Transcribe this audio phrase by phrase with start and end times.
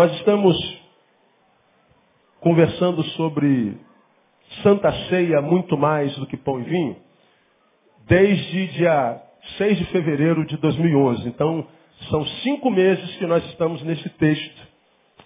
[0.00, 0.56] Nós estamos
[2.40, 3.76] conversando sobre
[4.62, 6.96] Santa Ceia muito mais do que pão e vinho,
[8.08, 9.20] desde dia
[9.58, 11.28] 6 de fevereiro de 2011.
[11.28, 11.66] Então,
[12.08, 14.68] são cinco meses que nós estamos nesse texto,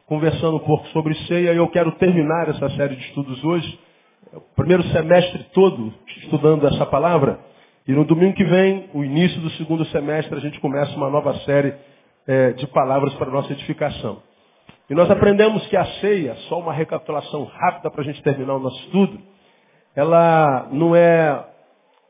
[0.06, 3.78] conversando um pouco sobre ceia, e eu quero terminar essa série de estudos hoje,
[4.32, 7.38] o primeiro semestre todo estudando essa palavra,
[7.86, 11.32] e no domingo que vem, o início do segundo semestre, a gente começa uma nova
[11.44, 11.74] série
[12.26, 14.33] é, de palavras para nossa edificação.
[14.88, 18.60] E nós aprendemos que a ceia, só uma recapitulação rápida para a gente terminar o
[18.60, 19.18] nosso estudo,
[19.96, 21.44] ela não é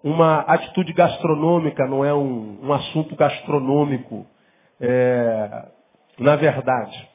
[0.02, 4.26] uma atitude gastronômica, não é um, um assunto gastronômico,
[4.80, 5.66] é,
[6.18, 7.08] na verdade.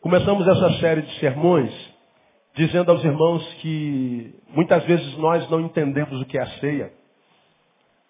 [0.00, 1.72] Começamos essa série de sermões
[2.54, 6.92] dizendo aos irmãos que muitas vezes nós não entendemos o que é a ceia.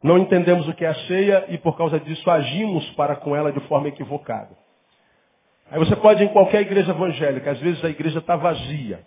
[0.02, 3.52] Não entendemos o que é a ceia e por causa disso agimos para com ela
[3.52, 4.50] de forma equivocada.
[5.70, 9.04] Aí você pode ir em qualquer igreja evangélica, às vezes a igreja está vazia.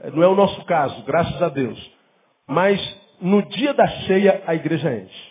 [0.00, 1.92] É, não é o nosso caso, graças a Deus.
[2.46, 2.80] Mas
[3.20, 5.30] no dia da ceia a igreja enche.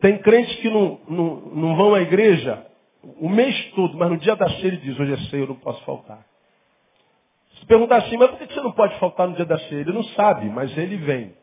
[0.00, 2.66] Tem crentes que não, não, não vão à igreja
[3.18, 5.56] o mês todo, mas no dia da ceia ele diz, hoje é ceia, eu não
[5.56, 6.24] posso faltar.
[7.58, 9.80] Se perguntar assim, mas por que você não pode faltar no dia da ceia?
[9.80, 11.34] Ele não sabe, mas ele vem.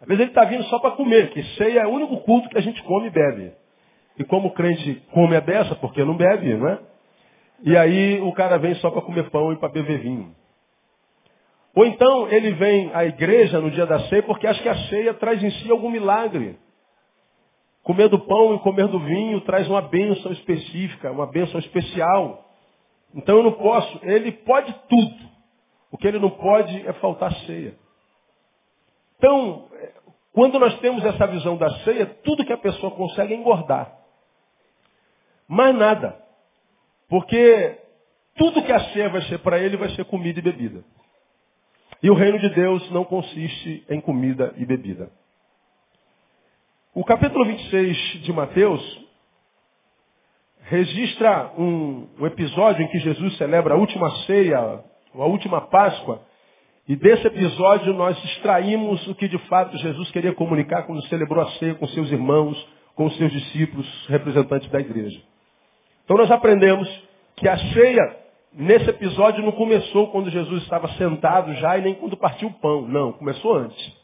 [0.00, 2.58] Às vezes ele está vindo só para comer, que ceia é o único culto que
[2.58, 3.52] a gente come e bebe.
[4.20, 6.78] E como o crente come a dessa, porque não bebe, não é?
[7.62, 10.36] E aí o cara vem só para comer pão e para beber vinho.
[11.74, 15.14] Ou então ele vem à igreja no dia da ceia porque acha que a ceia
[15.14, 16.58] traz em si algum milagre.
[17.82, 22.44] Comer do pão e comer do vinho traz uma bênção específica, uma bênção especial.
[23.14, 25.30] Então eu não posso, ele pode tudo.
[25.90, 27.74] O que ele não pode é faltar ceia.
[29.16, 29.66] Então,
[30.34, 33.99] quando nós temos essa visão da ceia, tudo que a pessoa consegue é engordar.
[35.50, 36.16] Mais nada.
[37.08, 37.76] Porque
[38.36, 40.84] tudo que a ceia vai ser para ele vai ser comida e bebida.
[42.00, 45.10] E o reino de Deus não consiste em comida e bebida.
[46.94, 48.80] O capítulo 26 de Mateus
[50.62, 56.22] registra um, um episódio em que Jesus celebra a última ceia, a última Páscoa,
[56.86, 61.50] e desse episódio nós extraímos o que de fato Jesus queria comunicar quando celebrou a
[61.52, 62.56] ceia com seus irmãos,
[62.94, 65.20] com seus discípulos, representantes da igreja.
[66.10, 66.88] Então nós aprendemos
[67.36, 68.16] que a ceia,
[68.52, 72.82] nesse episódio, não começou quando Jesus estava sentado já e nem quando partiu o pão.
[72.88, 73.96] Não, começou antes.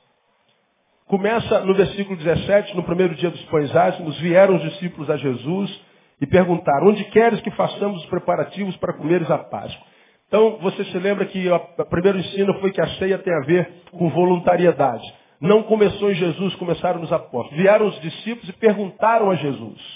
[1.09, 5.81] Começa no versículo 17, no primeiro dia dos pães ázimos, vieram os discípulos a Jesus
[6.21, 9.85] e perguntaram, onde queres que façamos os preparativos para comeres a Páscoa?
[10.29, 13.69] Então, você se lembra que o primeiro ensino foi que a ceia tem a ver
[13.91, 15.03] com voluntariedade.
[15.41, 17.61] Não começou em Jesus, começaram nos apóstolos.
[17.61, 19.96] Vieram os discípulos e perguntaram a Jesus.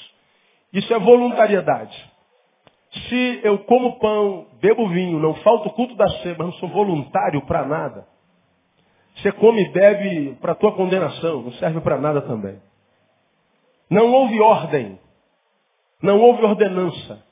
[0.73, 2.11] Isso é voluntariedade.
[3.09, 6.69] Se eu como pão, bebo vinho, não falta o culto da ceia, mas não sou
[6.69, 8.07] voluntário para nada.
[9.17, 12.61] Você come e bebe para tua condenação, não serve para nada também.
[13.89, 14.99] Não houve ordem.
[16.03, 17.23] Não houve ordenança.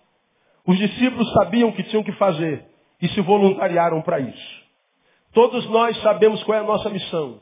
[0.66, 2.64] Os discípulos sabiam o que tinham que fazer
[3.00, 4.62] e se voluntariaram para isso.
[5.32, 7.40] Todos nós sabemos qual é a nossa missão.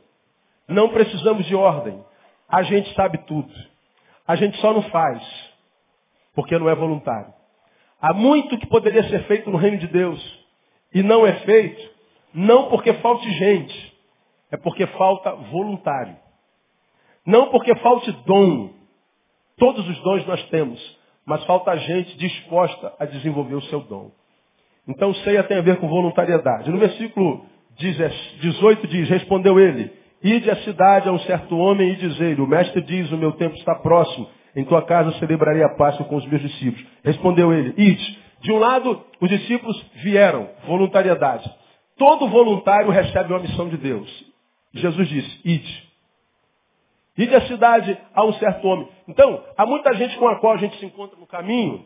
[0.68, 2.04] Não precisamos de ordem.
[2.48, 3.52] A gente sabe tudo.
[4.26, 5.22] A gente só não faz,
[6.36, 7.32] porque não é voluntário.
[8.00, 10.46] Há muito que poderia ser feito no reino de Deus
[10.94, 11.90] e não é feito,
[12.32, 13.96] não porque falte gente,
[14.52, 16.16] é porque falta voluntário.
[17.24, 18.70] Não porque falte dom.
[19.56, 24.12] Todos os dons nós temos, mas falta gente disposta a desenvolver o seu dom.
[24.86, 26.70] Então ceia tem a ver com voluntariedade.
[26.70, 27.46] No versículo
[27.78, 29.90] 18 diz, respondeu ele,
[30.22, 33.56] ide à cidade a um certo homem e dizei-lhe, o mestre diz, o meu tempo
[33.56, 36.84] está próximo, em tua casa celebrarei a Páscoa com os meus discípulos.
[37.04, 38.18] Respondeu ele, ide.
[38.40, 41.48] De um lado, os discípulos vieram, voluntariedade.
[41.98, 44.24] Todo voluntário recebe uma missão de Deus.
[44.72, 45.86] Jesus disse, ide.
[47.18, 48.88] Ide à cidade a um certo homem.
[49.08, 51.84] Então, há muita gente com a qual a gente se encontra no caminho,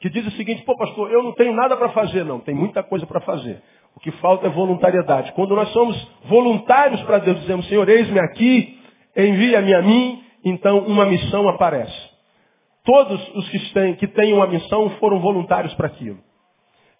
[0.00, 2.82] que diz o seguinte, pô pastor, eu não tenho nada para fazer, não, tem muita
[2.82, 3.62] coisa para fazer.
[3.94, 5.32] O que falta é voluntariedade.
[5.32, 8.78] Quando nós somos voluntários para Deus, dizemos, Senhor, eis-me aqui,
[9.16, 12.16] envia-me a mim, então uma missão aparece.
[12.84, 16.18] Todos os que têm, que têm uma missão foram voluntários para aquilo.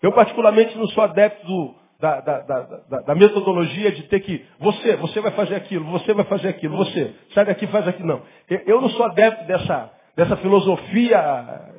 [0.03, 4.97] Eu particularmente não sou adepto do, da, da, da, da, metodologia de ter que, você,
[4.97, 8.09] você vai fazer aquilo, você vai fazer aquilo, você, sai daqui faz aquilo.
[8.09, 8.23] Não.
[8.67, 11.73] Eu não sou adepto dessa, dessa filosofia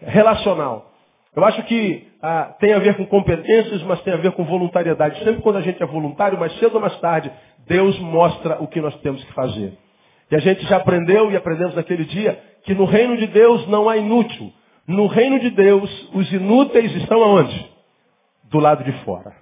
[0.00, 0.92] relacional.
[1.34, 5.24] Eu acho que ah, tem a ver com competências, mas tem a ver com voluntariedade.
[5.24, 7.32] Sempre quando a gente é voluntário, mais cedo ou mais tarde,
[7.66, 9.72] Deus mostra o que nós temos que fazer.
[10.32, 13.86] E a gente já aprendeu e aprendemos naquele dia que no reino de Deus não
[13.86, 14.50] há inútil.
[14.86, 17.70] No reino de Deus, os inúteis estão aonde?
[18.44, 19.36] Do lado de fora.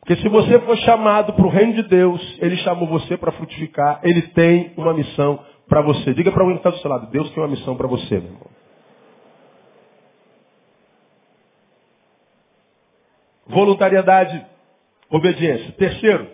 [0.00, 4.00] Porque se você for chamado para o reino de Deus, Ele chamou você para frutificar,
[4.02, 6.14] Ele tem uma missão para você.
[6.14, 8.30] Diga para alguém que está do seu lado, Deus tem uma missão para você, meu
[8.30, 8.50] irmão.
[13.46, 14.42] Voluntariedade,
[15.10, 15.70] obediência.
[15.72, 16.30] Terceiro,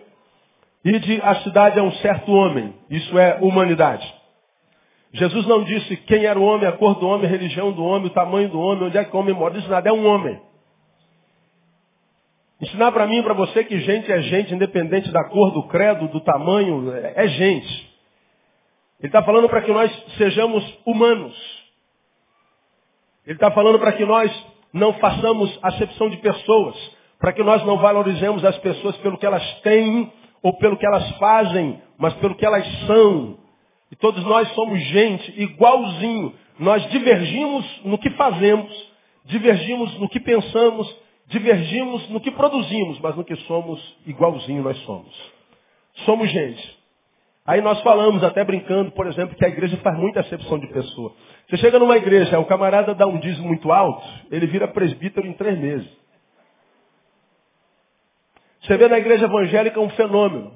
[0.84, 2.74] ide a cidade a um certo homem.
[2.90, 4.14] Isso é humanidade.
[5.12, 8.08] Jesus não disse quem era o homem, a cor do homem, a religião do homem,
[8.08, 9.56] o tamanho do homem, onde é que o homem mora.
[9.56, 10.38] Isso nada, é um homem.
[12.60, 16.08] Ensinar para mim e para você que gente é gente, independente da cor, do credo,
[16.08, 17.88] do tamanho, é gente.
[19.00, 21.36] Ele está falando para que nós sejamos humanos.
[23.24, 26.76] Ele está falando para que nós não façamos acepção de pessoas,
[27.18, 31.10] para que nós não valorizemos as pessoas pelo que elas têm ou pelo que elas
[31.18, 33.38] fazem, mas pelo que elas são.
[33.90, 36.34] E todos nós somos gente igualzinho.
[36.58, 38.92] Nós divergimos no que fazemos,
[39.24, 40.94] divergimos no que pensamos,
[41.26, 45.32] divergimos no que produzimos, mas no que somos, igualzinho nós somos.
[46.04, 46.78] Somos gente.
[47.46, 51.14] Aí nós falamos, até brincando, por exemplo, que a igreja faz muita acepção de pessoa.
[51.48, 55.32] Você chega numa igreja, o camarada dá um dízimo muito alto, ele vira presbítero em
[55.32, 55.88] três meses.
[58.68, 60.52] Você vê na igreja evangélica um fenômeno.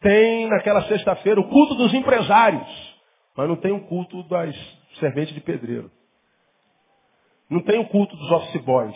[0.00, 2.96] Tem naquela sexta-feira o culto dos empresários,
[3.36, 4.54] mas não tem o culto das
[5.00, 5.90] serventes de pedreiro.
[7.50, 8.94] Não tem o culto dos office boys.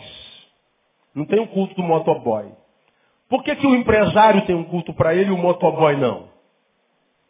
[1.13, 2.53] Não tem o culto do motoboy.
[3.27, 6.29] Por que, que o empresário tem um culto para ele e o motoboy não?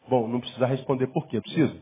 [0.07, 1.41] Bom, não precisa responder por quê.
[1.41, 1.75] Precisa?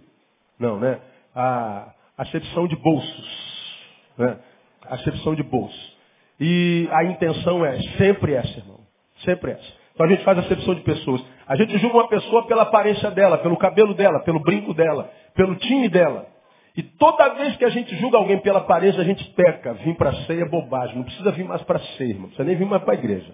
[0.57, 1.01] Não, né?
[1.35, 3.77] A acepção de bolsos.
[4.17, 4.39] Né?
[4.83, 5.97] Acepção de bolsos.
[6.39, 8.80] E a intenção é sempre essa, irmão.
[9.23, 9.81] Sempre essa.
[9.93, 11.23] Então a gente faz acepção de pessoas.
[11.47, 15.55] A gente julga uma pessoa pela aparência dela, pelo cabelo dela, pelo brinco dela, pelo
[15.55, 16.27] time dela.
[16.75, 19.73] E toda vez que a gente julga alguém pela aparência, a gente peca.
[19.73, 20.95] Vim para a ceia é bobagem.
[20.95, 22.21] Não precisa vir mais para a ceia, irmão.
[22.21, 23.33] Não precisa nem vir mais para a igreja.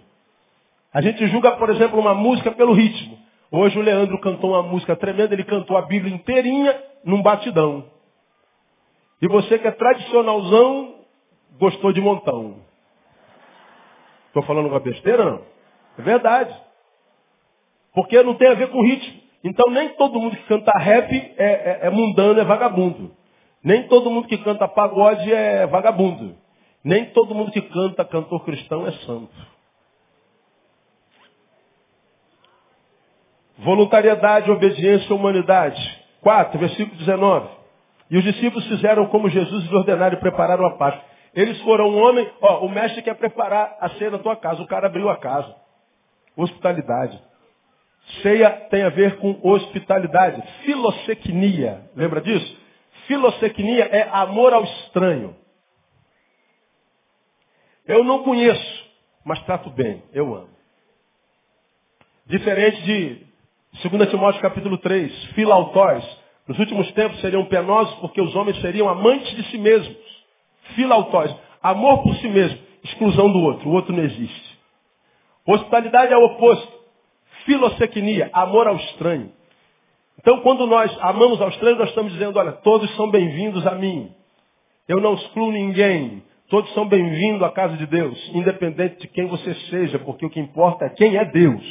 [0.91, 3.17] A gente julga, por exemplo, uma música pelo ritmo.
[3.51, 6.75] Hoje o Leandro cantou uma música tremenda, ele cantou a Bíblia inteirinha
[7.05, 7.85] num batidão.
[9.21, 10.95] E você que é tradicionalzão,
[11.59, 12.57] gostou de montão.
[14.27, 15.56] Estou falando uma besteira, não?
[15.97, 16.55] É verdade.
[17.93, 19.21] Porque não tem a ver com ritmo.
[19.43, 23.11] Então nem todo mundo que canta rap é, é, é mundano, é vagabundo.
[23.63, 26.35] Nem todo mundo que canta pagode é vagabundo.
[26.83, 29.33] Nem todo mundo que canta cantor cristão é santo.
[33.57, 36.05] Voluntariedade, obediência, humanidade.
[36.21, 37.49] 4, versículo 19.
[38.09, 41.03] E os discípulos fizeram como Jesus lhes ordenaram e prepararam a Páscoa.
[41.33, 44.61] Eles foram um homem, ó, o mestre quer preparar a ceia na tua casa.
[44.61, 45.53] O cara abriu a casa.
[46.37, 47.19] Hospitalidade.
[48.21, 50.41] Ceia tem a ver com hospitalidade.
[50.63, 51.89] Filosecnia.
[51.95, 52.57] Lembra disso?
[53.07, 55.35] Filosecnia é amor ao estranho.
[57.85, 58.85] Eu não conheço,
[59.25, 60.03] mas trato bem.
[60.13, 60.49] Eu amo.
[62.25, 63.27] Diferente de
[63.89, 66.03] 2 Timóteo capítulo 3, filautóis.
[66.47, 69.97] Nos últimos tempos seriam penosos porque os homens seriam amantes de si mesmos.
[70.75, 71.33] Filautóis.
[71.61, 72.57] Amor por si mesmo.
[72.83, 73.69] Exclusão do outro.
[73.69, 74.46] O outro não existe.
[75.47, 76.77] Hospitalidade é o oposto.
[77.45, 79.31] Filosecnia, amor ao estranho.
[80.19, 84.11] Então, quando nós amamos ao estranho, nós estamos dizendo, olha, todos são bem-vindos a mim.
[84.87, 86.21] Eu não excluo ninguém.
[86.49, 90.39] Todos são bem-vindos à casa de Deus, independente de quem você seja, porque o que
[90.39, 91.61] importa é quem é Deus.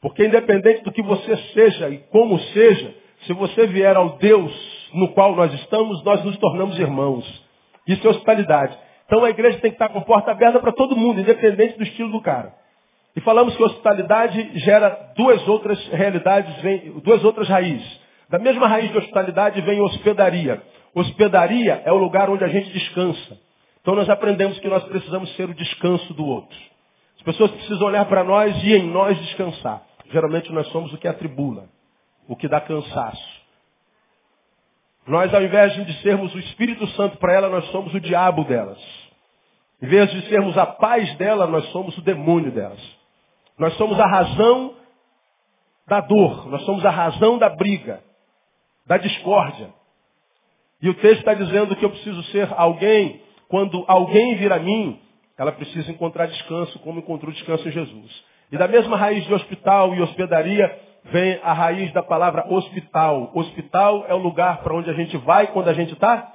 [0.00, 2.94] Porque independente do que você seja e como seja,
[3.26, 4.52] se você vier ao Deus
[4.94, 7.24] no qual nós estamos, nós nos tornamos irmãos.
[7.86, 8.78] Isso é hospitalidade.
[9.10, 12.12] Então a igreja tem que estar com porta aberta para todo mundo, independente do estilo
[12.12, 12.54] do cara.
[13.16, 18.00] E falamos que hospitalidade gera duas outras realidades, vem, duas outras raízes.
[18.28, 20.62] Da mesma raiz de hospitalidade vem hospedaria.
[20.94, 23.36] Hospedaria é o lugar onde a gente descansa.
[23.82, 26.56] Então nós aprendemos que nós precisamos ser o descanso do outro.
[27.16, 29.82] As pessoas precisam olhar para nós e em nós descansar.
[30.12, 31.64] Geralmente nós somos o que atribula,
[32.28, 33.40] o que dá cansaço.
[35.04, 38.99] Nós, ao invés de sermos o Espírito Santo para ela, nós somos o diabo delas.
[39.82, 42.80] Em vez de sermos a paz dela, nós somos o demônio delas.
[43.58, 44.74] Nós somos a razão
[45.86, 48.00] da dor, nós somos a razão da briga,
[48.86, 49.70] da discórdia.
[50.80, 55.00] E o texto está dizendo que eu preciso ser alguém, quando alguém vir a mim,
[55.36, 58.24] ela precisa encontrar descanso, como encontrou descanso em Jesus.
[58.52, 63.30] E da mesma raiz de hospital e hospedaria, vem a raiz da palavra hospital.
[63.34, 66.32] Hospital é o lugar para onde a gente vai quando a gente está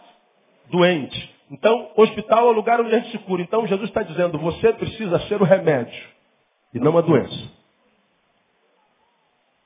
[0.70, 1.35] doente.
[1.50, 3.42] Então, hospital é o lugar onde a gente se cura.
[3.42, 6.04] Então, Jesus está dizendo, você precisa ser o remédio
[6.74, 7.52] e não a doença.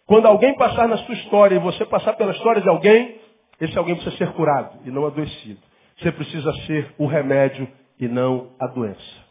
[0.06, 3.20] Quando alguém passar na sua história e você passar pela história de alguém,
[3.62, 5.60] esse alguém precisa ser curado e não adoecido.
[5.98, 7.68] Você precisa ser o remédio
[8.00, 9.30] e não a doença.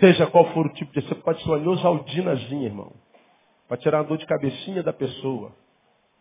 [0.00, 1.06] Seja qual for o tipo de...
[1.06, 2.92] Você pode ser uma neosaldinazinha, irmão.
[3.68, 5.52] Pode tirar uma dor de cabecinha da pessoa.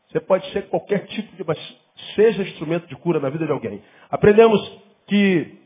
[0.09, 1.43] Você pode ser qualquer tipo de...
[2.15, 3.81] Seja instrumento de cura na vida de alguém.
[4.09, 4.59] Aprendemos
[5.07, 5.57] que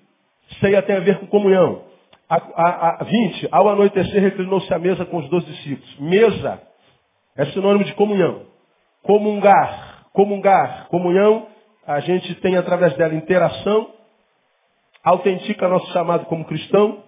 [0.59, 1.83] ceia tem a ver com comunhão.
[2.29, 5.99] A, a, a 20, ao anoitecer, reclinou-se à mesa com os dois discípulos.
[5.99, 6.61] Mesa
[7.35, 8.43] é sinônimo de comunhão.
[9.03, 11.47] Comungar, comungar, comunhão,
[11.85, 13.89] a gente tem através dela interação,
[15.03, 17.03] autentica nosso chamado como cristão,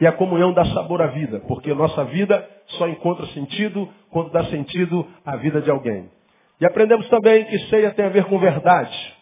[0.00, 4.44] e a comunhão dá sabor à vida, porque nossa vida só encontra sentido quando dá
[4.44, 6.08] sentido à vida de alguém.
[6.60, 9.16] E aprendemos também que ceia tem a ver com verdade.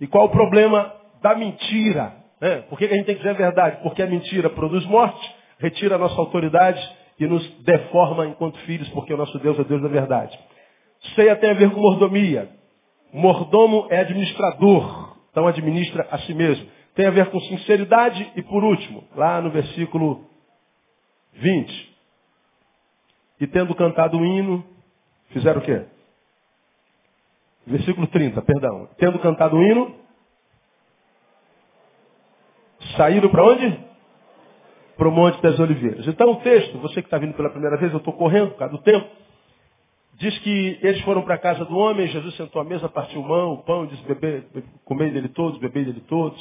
[0.00, 2.14] E qual o problema da mentira?
[2.40, 2.62] Né?
[2.68, 3.82] Por que a gente tem que dizer a verdade?
[3.82, 6.80] Porque a mentira produz morte, retira a nossa autoridade
[7.18, 10.38] e nos deforma enquanto filhos, porque o nosso Deus é Deus da verdade.
[11.14, 12.48] Ceia tem a ver com mordomia.
[13.12, 18.62] Mordomo é administrador, então administra a si mesmo tem a ver com sinceridade e por
[18.62, 20.24] último, lá no versículo
[21.34, 21.94] 20.
[23.40, 24.64] E tendo cantado o hino,
[25.30, 25.84] fizeram o quê?
[27.66, 28.88] Versículo 30, perdão.
[28.98, 29.94] Tendo cantado o hino,
[32.96, 33.78] saíram para onde?
[34.96, 36.06] Para o Monte das Oliveiras.
[36.06, 38.76] Então o texto, você que está vindo pela primeira vez, eu estou correndo por causa
[38.76, 39.08] do tempo.
[40.16, 43.54] Diz que eles foram para a casa do homem, Jesus sentou à mesa, partiu mão,
[43.54, 44.44] o pão, disse, beber,
[44.84, 46.40] comer dele todos, beber dele todos.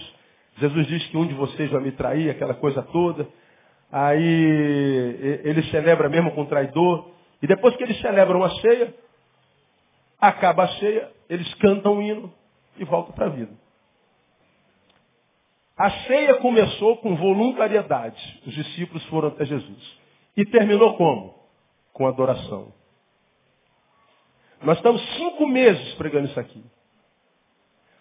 [0.57, 3.27] Jesus diz que um de vocês vai me trair, aquela coisa toda.
[3.91, 7.09] Aí ele celebra mesmo com o traidor.
[7.41, 8.93] E depois que eles celebram a ceia,
[10.27, 12.33] acaba a ceia, eles cantam um hino
[12.77, 13.51] e voltam para a vida.
[15.77, 18.41] A ceia começou com voluntariedade.
[18.45, 19.97] Os discípulos foram até Jesus.
[20.37, 21.35] E terminou como?
[21.91, 22.73] Com adoração.
[24.61, 26.63] Nós estamos cinco meses pregando isso aqui.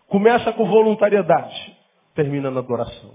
[0.06, 1.82] Começa com voluntariedade
[2.14, 3.14] termina na adoração.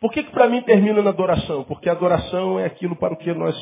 [0.00, 1.64] Por que, que para mim termina na adoração?
[1.64, 3.56] Porque a adoração é aquilo para o que nós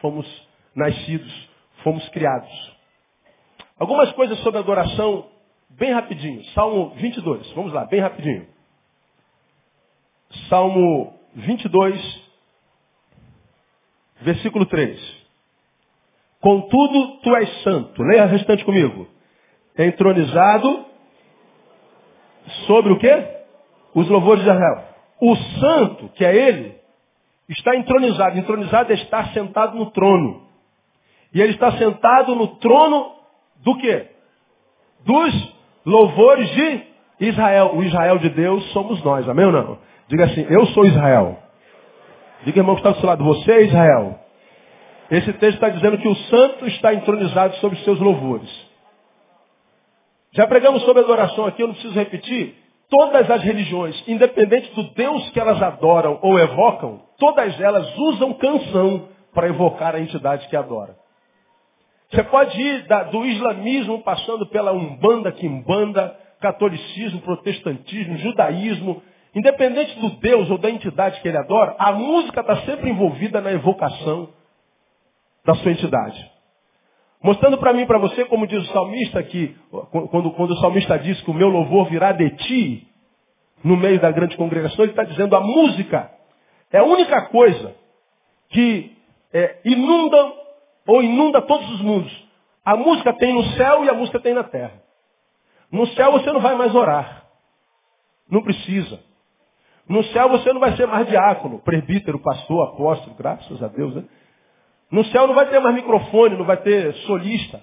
[0.00, 0.26] fomos
[0.74, 1.48] nascidos,
[1.82, 2.76] fomos criados.
[3.82, 5.26] Algumas coisas sobre adoração,
[5.70, 6.44] bem rapidinho.
[6.54, 8.46] Salmo 22, vamos lá, bem rapidinho.
[10.48, 12.22] Salmo 22,
[14.20, 15.26] versículo 3.
[16.40, 18.00] Contudo, tu és santo.
[18.04, 19.08] Leia o restante comigo.
[19.76, 20.86] Entronizado
[22.68, 23.42] sobre o quê?
[23.96, 24.84] os louvores de Israel.
[25.20, 26.76] O santo, que é ele,
[27.48, 28.38] está entronizado.
[28.38, 30.46] Entronizado é estar sentado no trono.
[31.34, 33.21] E ele está sentado no trono
[33.62, 34.06] do quê?
[35.04, 35.54] Dos
[35.84, 36.82] louvores de
[37.20, 37.72] Israel.
[37.74, 39.78] O Israel de Deus somos nós, amém ou não?
[40.08, 41.38] Diga assim, eu sou Israel.
[42.44, 44.18] Diga, irmão, que está do seu lado, você é Israel.
[45.10, 48.50] Esse texto está dizendo que o santo está entronizado sobre os seus louvores.
[50.32, 52.56] Já pregamos sobre adoração aqui, eu não preciso repetir.
[52.88, 59.08] Todas as religiões, independente do Deus que elas adoram ou evocam, todas elas usam canção
[59.34, 61.01] para evocar a entidade que adora.
[62.12, 69.02] Você pode ir da, do islamismo, passando pela umbanda, quimbanda, catolicismo, protestantismo, judaísmo,
[69.34, 73.50] independente do Deus ou da entidade que ele adora, a música está sempre envolvida na
[73.52, 74.28] evocação
[75.44, 76.30] da sua entidade.
[77.22, 79.56] Mostrando para mim e para você, como diz o salmista, que
[80.10, 82.88] quando, quando o salmista diz que o meu louvor virá de ti,
[83.64, 86.10] no meio da grande congregação, ele está dizendo a música
[86.72, 87.74] é a única coisa
[88.48, 88.96] que
[89.32, 90.41] é, inunda
[90.86, 92.12] ou inunda todos os mundos.
[92.64, 94.82] A música tem no céu e a música tem na terra.
[95.70, 97.24] No céu você não vai mais orar.
[98.30, 99.00] Não precisa.
[99.88, 104.04] No céu você não vai ser mais diácono, presbítero, pastor, apóstolo, graças a Deus, né?
[104.90, 107.60] No céu não vai ter mais microfone, não vai ter solista.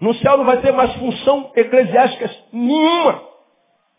[0.00, 3.22] No céu não vai ter mais função eclesiástica nenhuma.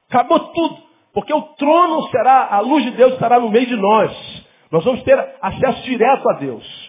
[0.10, 0.84] Acabou tudo.
[1.14, 4.46] Porque o trono será, a luz de Deus estará no meio de nós.
[4.70, 6.85] Nós vamos ter acesso direto a Deus.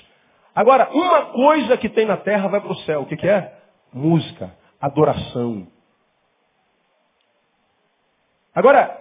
[0.57, 3.03] Agora, uma coisa que tem na terra vai para o céu.
[3.03, 3.53] O que, que é?
[3.93, 5.67] Música, adoração.
[8.55, 8.99] Agora,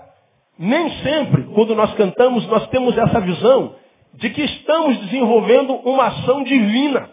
[0.60, 3.74] nem sempre, quando nós cantamos, nós temos essa visão
[4.16, 7.10] de que estamos desenvolvendo uma ação divina.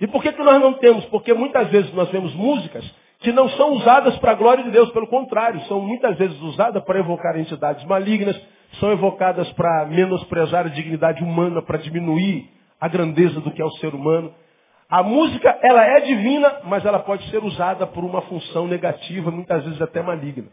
[0.00, 1.04] E por que, que nós não temos?
[1.06, 2.88] Porque muitas vezes nós vemos músicas
[3.18, 6.84] que não são usadas para a glória de Deus, pelo contrário, são muitas vezes usadas
[6.84, 8.40] para evocar entidades malignas,
[8.78, 13.70] são evocadas para menosprezar a dignidade humana, para diminuir a grandeza do que é o
[13.72, 14.32] ser humano.
[14.88, 19.64] A música, ela é divina, mas ela pode ser usada por uma função negativa, muitas
[19.64, 20.48] vezes até maligna.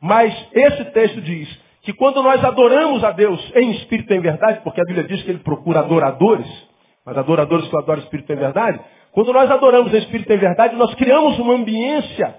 [0.00, 1.48] Mas esse texto diz
[1.82, 5.22] que quando nós adoramos a Deus em espírito e em verdade, porque a Bíblia diz
[5.22, 6.46] que ele procura adoradores,
[7.04, 8.80] mas adoradores que adoram Espírito em verdade.
[9.12, 12.34] Quando nós adoramos o Espírito em verdade, nós criamos uma ambiência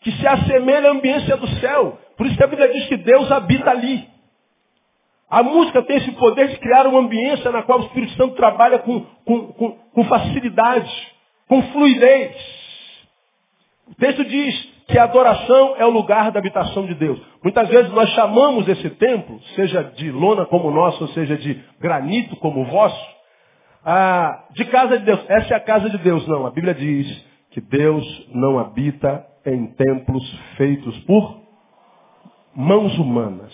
[0.00, 1.98] que se assemelha à ambiência do céu.
[2.16, 4.08] Por isso que a Bíblia diz que Deus habita ali.
[5.28, 8.78] A música tem esse poder de criar uma ambiência na qual o Espírito Santo trabalha
[8.78, 10.92] com, com, com, com facilidade,
[11.48, 12.36] com fluidez.
[13.88, 17.20] O texto diz que a adoração é o lugar da habitação de Deus.
[17.42, 21.60] Muitas vezes nós chamamos esse templo, seja de lona como o nosso, ou seja de
[21.80, 23.16] granito como o vosso,
[23.84, 25.20] ah, de casa de Deus.
[25.28, 26.26] Essa é a casa de Deus.
[26.28, 30.22] Não, a Bíblia diz que Deus não habita em templos
[30.56, 31.40] feitos por
[32.54, 33.52] mãos humanas.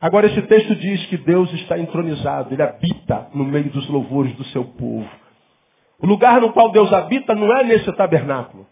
[0.00, 4.44] Agora, esse texto diz que Deus está entronizado, ele habita no meio dos louvores do
[4.44, 5.08] seu povo.
[6.02, 8.66] O lugar no qual Deus habita não é nesse tabernáculo.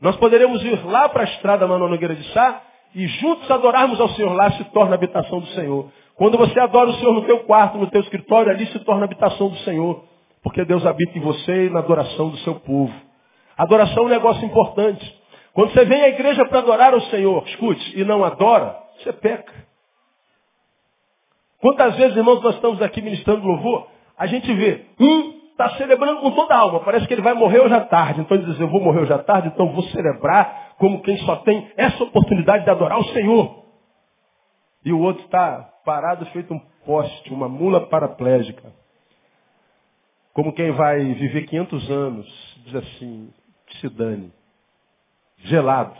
[0.00, 2.62] Nós poderemos ir lá para a estrada Manoel Nogueira de Sá
[2.94, 5.88] e juntos adorarmos ao Senhor lá se torna a habitação do Senhor.
[6.16, 9.04] Quando você adora o Senhor no teu quarto, no teu escritório, ali se torna a
[9.04, 10.04] habitação do Senhor.
[10.42, 12.92] Porque Deus habita em você e na adoração do seu povo.
[13.56, 15.14] Adoração é um negócio importante.
[15.52, 19.65] Quando você vem à igreja para adorar o Senhor, escute, e não adora, você peca.
[21.66, 26.30] Quantas vezes, irmãos, nós estamos aqui ministrando louvor, a gente vê, um está celebrando com
[26.30, 28.20] toda a alma, parece que ele vai morrer hoje à tarde.
[28.20, 31.34] Então ele diz, eu vou morrer hoje à tarde, então vou celebrar como quem só
[31.38, 33.64] tem essa oportunidade de adorar o Senhor.
[34.84, 38.72] E o outro está parado feito um poste, uma mula paraplégica.
[40.34, 43.34] Como quem vai viver 500 anos, diz assim,
[43.66, 44.32] que se dane.
[45.38, 45.96] Gelado.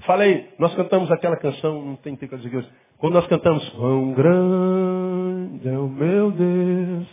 [0.00, 5.68] Falei, nós cantamos aquela canção, não tem tempo de dizer Quando nós cantamos, quão grande
[5.68, 7.06] é o meu Deus,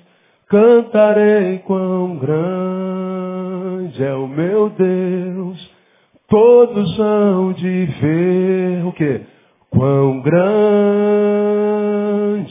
[0.48, 5.72] cantarei quão grande é o meu Deus,
[6.28, 9.22] todos hão de ver o quê?
[9.70, 10.52] Quão grande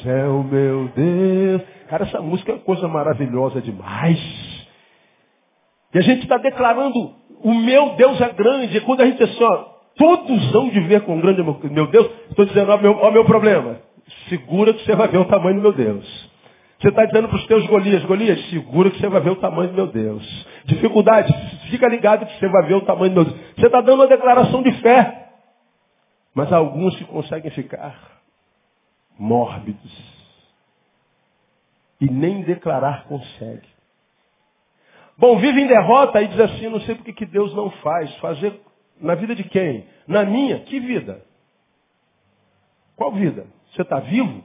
[0.08, 1.62] é o meu Deus.
[1.88, 4.18] Cara, essa música é uma coisa maravilhosa demais.
[5.92, 8.76] E a gente está declarando, o meu Deus é grande.
[8.76, 9.69] E quando a gente diz assim, ó,
[10.00, 13.82] todos vão de ver quão grande meu Deus, estou dizendo, ó meu, ó meu problema.
[14.30, 16.30] Segura que você vai ver o tamanho do meu Deus.
[16.80, 19.68] Você está dizendo para os teus Golias, Golias, segura que você vai ver o tamanho
[19.68, 20.46] do meu Deus.
[20.64, 21.30] Dificuldade,
[21.68, 23.54] fica ligado que você vai ver o tamanho do meu Deus.
[23.56, 25.28] Você está dando uma declaração de fé.
[26.34, 28.22] Mas alguns que conseguem ficar
[29.18, 29.92] mórbidos
[32.00, 33.68] e nem declarar consegue.
[35.18, 38.14] Bom, vive em derrota e diz assim, não sei porque que Deus não faz.
[38.16, 38.58] Fazer
[39.00, 39.88] na vida de quem?
[40.06, 40.60] Na minha?
[40.64, 41.24] Que vida?
[42.96, 43.46] Qual vida?
[43.72, 44.44] Você está vivo?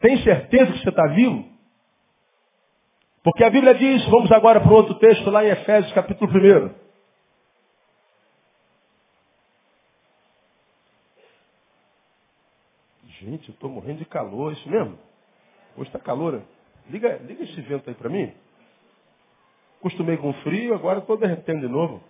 [0.00, 1.48] Tem certeza que você está vivo?
[3.22, 6.88] Porque a Bíblia diz, vamos agora para outro texto lá em Efésios capítulo 1.
[13.20, 14.98] Gente, eu estou morrendo de calor, é isso mesmo?
[15.76, 16.40] Hoje está calor.
[16.88, 18.32] Liga, liga esse vento aí para mim.
[19.80, 22.02] Costumei com frio, agora estou derretendo de novo.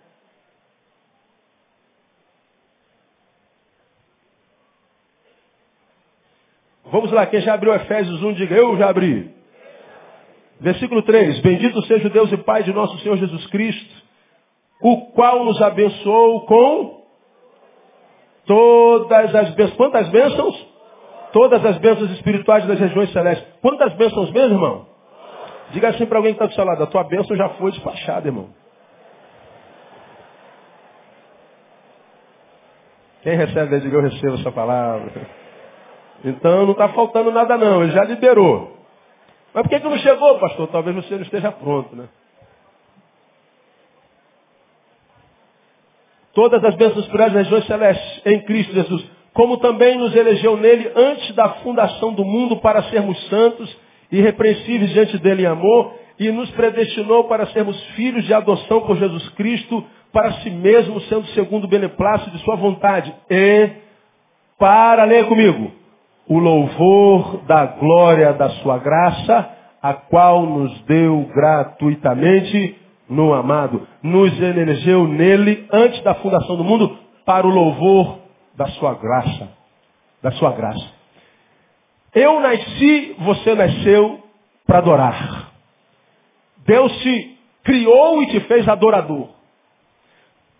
[6.85, 9.31] Vamos lá, quem já abriu Efésios 1, diga, eu já abri.
[10.59, 14.03] Versículo 3, bendito seja o Deus e Pai de nosso Senhor Jesus Cristo,
[14.81, 17.05] o qual nos abençoou com
[18.45, 19.77] todas as bênçãos.
[19.77, 20.69] Quantas bênçãos?
[21.31, 23.47] todas as bênçãos espirituais das regiões celestes.
[23.61, 24.88] Quantas bênçãos mesmo, irmão?
[25.71, 28.27] Diga assim para alguém que está do seu lado, a tua bênção já foi despachada,
[28.27, 28.49] irmão.
[33.21, 35.11] Quem recebe, diga eu recebo essa palavra.
[36.23, 38.77] Então não está faltando nada não, ele já liberou.
[39.53, 40.67] Mas por que, que não chegou, pastor?
[40.67, 42.07] Talvez você não esteja pronto, né?
[46.33, 51.33] Todas as bênçãos das regiões celestes em Cristo Jesus como também nos elegeu nele antes
[51.35, 53.73] da fundação do mundo para sermos santos
[54.11, 59.29] irrepreensíveis diante dele em amor, e nos predestinou para sermos filhos de adoção por Jesus
[59.29, 63.69] Cristo, para si mesmo, sendo segundo o beneplácito de sua vontade, e
[64.57, 65.71] para, leia comigo,
[66.27, 69.49] o louvor da glória da sua graça,
[69.81, 72.77] a qual nos deu gratuitamente
[73.09, 73.87] no amado.
[74.03, 78.19] Nos elegeu nele, antes da fundação do mundo, para o louvor
[78.55, 79.49] da sua graça.
[80.21, 80.98] Da sua graça.
[82.13, 84.23] Eu nasci, você nasceu
[84.65, 85.51] para adorar.
[86.65, 89.29] Deus te criou e te fez adorador.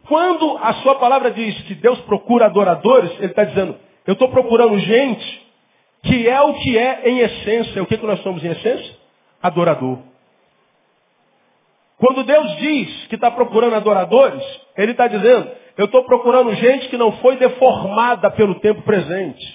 [0.08, 3.76] Quando a sua palavra diz que Deus procura adoradores, ele está dizendo,
[4.08, 5.48] eu estou procurando gente
[6.04, 7.84] que é o que é em essência.
[7.84, 8.96] O que, que nós somos em essência?
[9.42, 10.00] Adorador.
[11.98, 14.44] Quando Deus diz que está procurando adoradores,
[14.78, 19.49] Ele está dizendo, eu estou procurando gente que não foi deformada pelo tempo presente.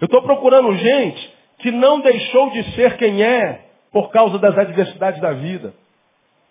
[0.00, 5.20] Eu estou procurando gente que não deixou de ser quem é por causa das adversidades
[5.20, 5.74] da vida.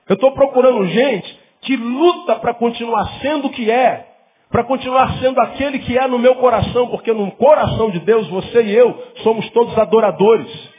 [0.08, 4.08] Eu estou procurando gente que luta para continuar sendo o que é,
[4.50, 8.64] para continuar sendo aquele que é no meu coração, porque no coração de Deus, você
[8.64, 10.74] e eu somos todos adoradores.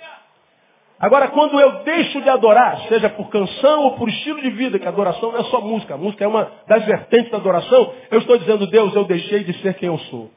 [0.98, 4.86] Agora, quando eu deixo de adorar, seja por canção ou por estilo de vida, que
[4.86, 8.38] adoração não é só música, a música é uma das vertentes da adoração, eu estou
[8.38, 10.30] dizendo, Deus, eu deixei de ser quem eu sou.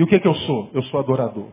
[0.00, 0.70] E o que, que eu sou?
[0.72, 1.48] Eu sou adorador.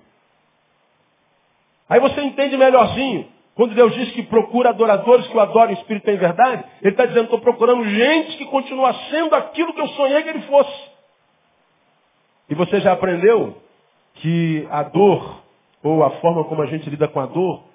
[1.90, 3.28] Aí você entende melhorzinho.
[3.56, 6.92] Quando Deus diz que procura adoradores que o adorem em espírito e em verdade, Ele
[6.92, 10.90] está dizendo, estou procurando gente que continua sendo aquilo que eu sonhei que ele fosse.
[12.50, 13.58] E você já aprendeu
[14.14, 15.44] que a dor,
[15.84, 17.66] ou a forma como a gente lida com a dor,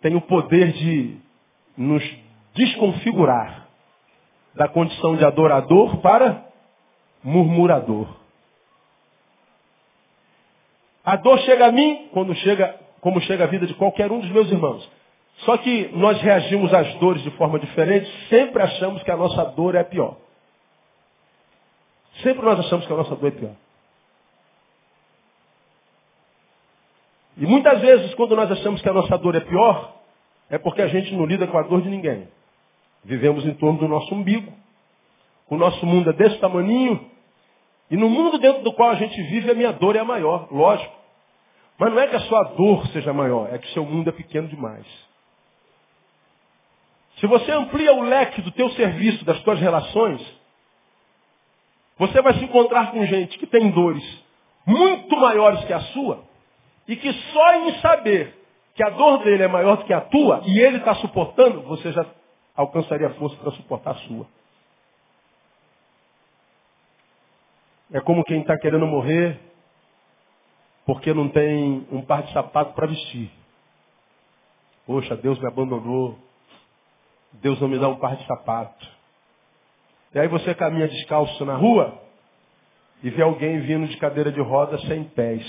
[0.00, 1.16] tem o poder de
[1.76, 2.16] nos
[2.54, 3.66] desconfigurar
[4.54, 6.44] da condição de adorador para
[7.24, 8.22] murmurador.
[11.04, 14.30] A dor chega a mim quando chega, como chega a vida de qualquer um dos
[14.30, 14.88] meus irmãos.
[15.38, 19.74] Só que nós reagimos às dores de forma diferente, sempre achamos que a nossa dor
[19.74, 20.16] é pior.
[22.22, 23.52] Sempre nós achamos que a nossa dor é pior.
[27.36, 29.92] E muitas vezes, quando nós achamos que a nossa dor é pior,
[30.48, 32.28] é porque a gente não lida com a dor de ninguém.
[33.04, 34.52] Vivemos em torno do nosso umbigo.
[35.50, 37.10] O nosso mundo é desse tamaninho.
[37.90, 40.48] E no mundo dentro do qual a gente vive, a minha dor é a maior,
[40.50, 40.93] lógico.
[41.78, 44.48] Mas não é que a sua dor seja maior, é que seu mundo é pequeno
[44.48, 44.86] demais.
[47.16, 50.20] Se você amplia o leque do teu serviço, das tuas relações,
[51.96, 54.24] você vai se encontrar com gente que tem dores
[54.66, 56.24] muito maiores que a sua,
[56.88, 58.34] e que só em saber
[58.74, 61.92] que a dor dele é maior do que a tua e ele está suportando, você
[61.92, 62.04] já
[62.56, 64.26] alcançaria força para suportar a sua.
[67.92, 69.38] É como quem está querendo morrer
[70.86, 73.30] porque não tem um par de sapato para vestir.
[74.86, 76.18] Poxa, Deus me abandonou.
[77.32, 78.86] Deus não me dá um par de sapato.
[80.14, 82.00] E aí você caminha descalço na rua
[83.02, 85.44] e vê alguém vindo de cadeira de roda sem pés.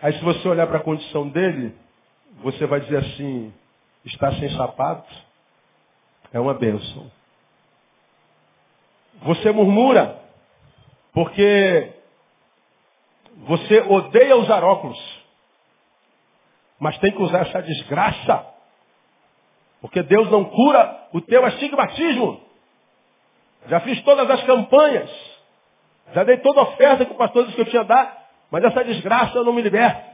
[0.00, 1.74] Aí se você olhar para a condição dele,
[2.42, 3.52] você vai dizer assim,
[4.04, 5.12] está sem sapato,
[6.32, 7.10] é uma bênção.
[9.22, 10.18] Você murmura,
[11.12, 11.92] porque
[13.38, 14.98] você odeia usar óculos,
[16.78, 18.46] mas tem que usar essa desgraça,
[19.80, 22.40] porque Deus não cura o teu astigmatismo.
[23.68, 25.10] Já fiz todas as campanhas,
[26.14, 28.16] já dei toda a oferta que o pastor disse que eu tinha dado,
[28.50, 30.12] mas essa desgraça eu não me liberto.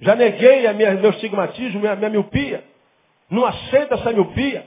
[0.00, 2.64] Já neguei a minha, meu estigmatismo, minha, minha miopia.
[3.30, 4.66] Não aceito essa miopia.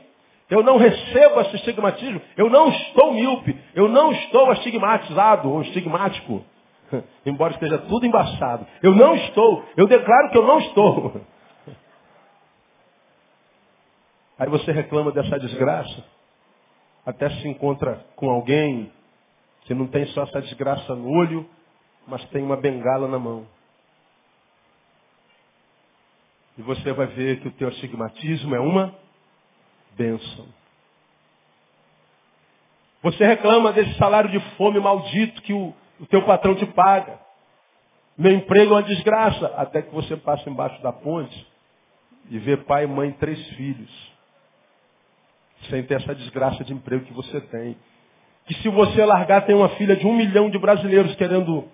[0.49, 2.21] Eu não recebo esse estigmatismo.
[2.37, 3.57] Eu não estou míope.
[3.75, 6.43] Eu não estou estigmatizado ou estigmático.
[7.25, 8.65] Embora esteja tudo embaçado.
[8.81, 9.63] Eu não estou.
[9.75, 11.21] Eu declaro que eu não estou.
[14.39, 16.03] Aí você reclama dessa desgraça.
[17.05, 18.91] Até se encontra com alguém
[19.61, 21.49] que não tem só essa desgraça no olho,
[22.07, 23.45] mas tem uma bengala na mão.
[26.57, 28.93] E você vai ver que o teu astigmatismo é uma
[29.95, 30.47] bênção.
[33.03, 37.19] Você reclama desse salário de fome maldito que o, o teu patrão te paga.
[38.17, 39.47] Meu emprego é uma desgraça.
[39.57, 41.47] Até que você passa embaixo da ponte
[42.29, 44.11] e vê pai, mãe, três filhos.
[45.69, 47.77] Sem ter essa desgraça de emprego que você tem.
[48.45, 51.67] Que se você largar, tem uma filha de um milhão de brasileiros querendo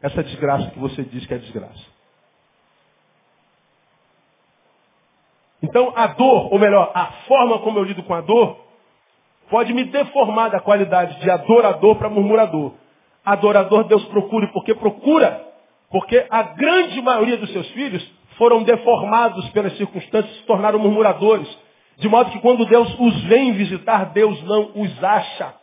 [0.00, 1.96] essa desgraça que você diz que é desgraça.
[5.62, 8.58] Então a dor, ou melhor, a forma como eu lido com a dor,
[9.50, 12.74] pode me deformar da qualidade de adorador para murmurador.
[13.26, 15.44] Adorador Deus procure, porque procura,
[15.90, 18.08] porque a grande maioria dos seus filhos
[18.38, 21.48] foram deformados pelas circunstâncias se tornaram murmuradores.
[21.96, 25.54] De modo que quando Deus os vem visitar, Deus não os acha.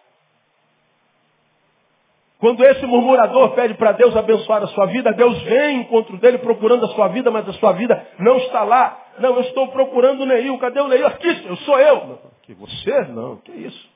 [2.39, 6.39] Quando esse murmurador pede para Deus abençoar a sua vida, Deus vem em encontro dele
[6.39, 8.99] procurando a sua vida, mas a sua vida não está lá.
[9.19, 10.57] Não, eu estou procurando o Neil.
[10.57, 11.07] Cadê o Neil?
[11.07, 12.19] Aqui, eu sou eu.
[12.41, 13.05] Que você?
[13.05, 13.92] Não, que isso?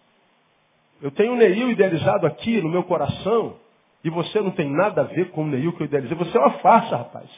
[1.02, 3.56] Eu tenho o Neil idealizado aqui no meu coração
[4.04, 6.18] e você não tem nada a ver com o Neil que eu idealizei.
[6.18, 7.30] Você é uma farsa, rapaz.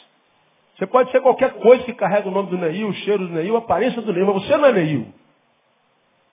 [0.77, 3.55] Você pode ser qualquer coisa que carrega o nome do Neil, o cheiro do Neil,
[3.55, 5.13] a aparência do Neil, mas você não é Neil.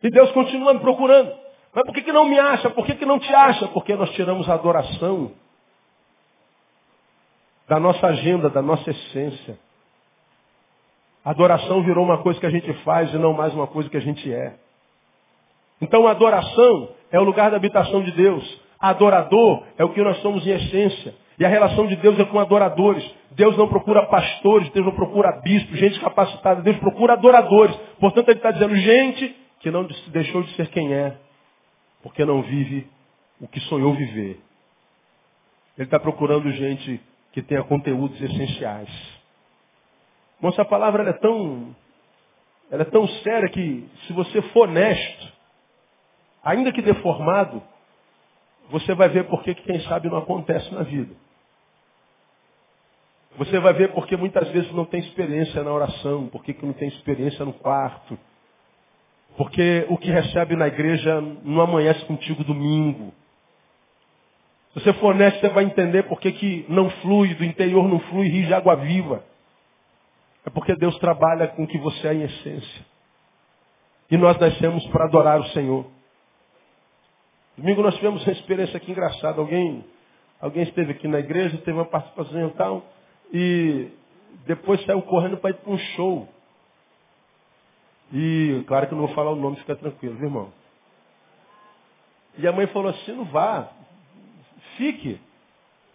[0.03, 1.33] E Deus continua me procurando.
[1.75, 2.71] Mas por que, que não me acha?
[2.71, 3.67] Por que, que não te acha?
[3.69, 5.33] Porque nós tiramos a adoração
[7.69, 9.59] da nossa agenda, da nossa essência.
[11.25, 13.97] A adoração virou uma coisa que a gente faz e não mais uma coisa que
[13.97, 14.55] a gente é.
[15.81, 18.61] Então a adoração é o lugar da habitação de Deus.
[18.79, 21.15] Adorador é o que nós somos em essência.
[21.39, 23.05] E a relação de Deus é com adoradores.
[23.33, 26.63] Deus não procura pastores, Deus não procura bispos, gente capacitada.
[26.63, 27.77] Deus procura adoradores.
[28.01, 31.17] Portanto, ele está dizendo gente que não deixou de ser quem é,
[32.03, 32.87] porque não vive
[33.41, 34.41] o que sonhou viver.
[35.77, 37.01] Ele está procurando gente
[37.33, 38.89] que tenha conteúdos essenciais.
[40.41, 41.75] Moça, a palavra é tão,
[42.71, 45.36] ela é tão séria que se você for honesto,
[46.47, 47.61] ainda que deformado,
[48.71, 51.13] você vai ver por que quem sabe não acontece na vida.
[53.37, 56.89] Você vai ver porque muitas vezes não tem experiência na oração, porque que não tem
[56.89, 58.17] experiência no quarto.
[59.37, 63.13] Porque o que recebe na igreja não amanhece contigo domingo.
[64.73, 67.99] Se você for honesto, você vai entender por que, que não flui, do interior não
[67.99, 69.25] flui rio de água viva.
[70.45, 72.87] É porque Deus trabalha com o que você é em essência.
[74.11, 75.96] E nós nascemos para adorar o Senhor.
[77.57, 79.41] Domingo nós tivemos uma experiência aqui engraçada.
[79.41, 79.85] Alguém,
[80.41, 82.85] alguém esteve aqui na igreja, teve uma participação e tal,
[83.33, 83.89] e
[84.47, 86.29] depois saiu correndo para ir para um show.
[88.13, 90.53] E claro que eu não vou falar o nome, fica tranquilo, viu, irmão?
[92.39, 93.73] E a mãe falou assim, não vá,
[94.77, 95.21] Fique.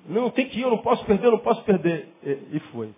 [0.06, 2.10] Não, tem que ir, eu não posso perder, eu não posso perder.
[2.24, 2.94] E, e foi.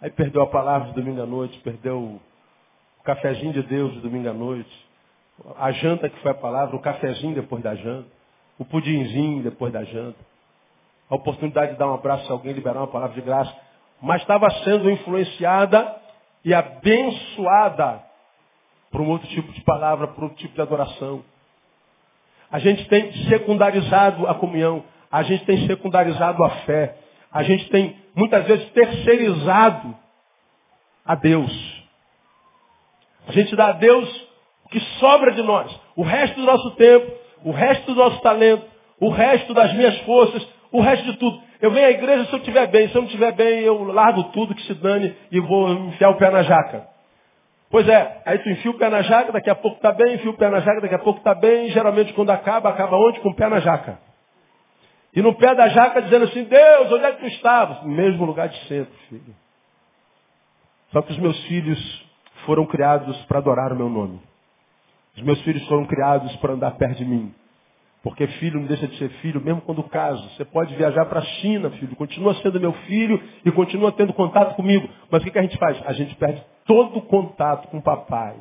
[0.00, 4.28] Aí perdeu a palavra de domingo à noite, perdeu o cafezinho de Deus de domingo
[4.28, 4.83] à noite,
[5.58, 8.08] a janta que foi a palavra, o cafezinho depois da janta,
[8.58, 10.18] o pudinzinho depois da janta,
[11.10, 13.54] a oportunidade de dar um abraço a alguém, liberar uma palavra de graça,
[14.00, 15.96] mas estava sendo influenciada
[16.44, 18.02] e abençoada
[18.90, 21.24] por um outro tipo de palavra, por outro tipo de adoração.
[22.50, 24.84] A gente tem secundarizado a comunhão.
[25.10, 26.96] A gente tem secundarizado a fé.
[27.32, 29.96] A gente tem, muitas vezes, terceirizado
[31.04, 31.84] a Deus.
[33.26, 34.23] A gente dá a Deus
[34.64, 35.74] o que sobra de nós.
[35.96, 37.12] O resto do nosso tempo,
[37.44, 38.64] o resto do nosso talento,
[39.00, 41.40] o resto das minhas forças, o resto de tudo.
[41.60, 42.88] Eu venho à igreja se eu estiver bem.
[42.88, 46.16] Se eu não estiver bem, eu largo tudo que se dane e vou enfiar o
[46.16, 46.88] pé na jaca.
[47.70, 50.30] Pois é, aí tu enfia o pé na jaca, daqui a pouco está bem, enfia
[50.30, 53.18] o pé na jaca, daqui a pouco está bem, e geralmente quando acaba, acaba onde?
[53.20, 53.98] Com o pé na jaca.
[55.14, 57.82] E no pé da jaca dizendo assim, Deus, onde é que tu estavas?
[57.82, 59.34] No mesmo lugar de sempre, filho.
[60.92, 62.06] Só que os meus filhos
[62.46, 64.20] foram criados para adorar o meu nome.
[65.16, 67.32] Os meus filhos foram criados para andar perto de mim.
[68.02, 70.22] Porque filho não deixa de ser filho, mesmo quando caso.
[70.30, 74.54] Você pode viajar para a China, filho, continua sendo meu filho e continua tendo contato
[74.56, 74.88] comigo.
[75.10, 75.80] Mas o que, que a gente faz?
[75.86, 78.36] A gente perde todo o contato com o papai.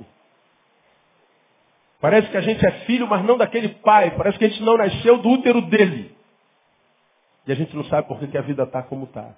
[2.01, 4.11] Parece que a gente é filho, mas não daquele pai.
[4.17, 6.13] Parece que a gente não nasceu do útero dele.
[7.47, 9.29] E a gente não sabe por que a vida está como está.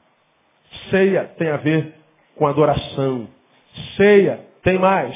[0.90, 1.94] Ceia tem a ver
[2.36, 3.28] com adoração.
[3.96, 5.16] Ceia tem mais.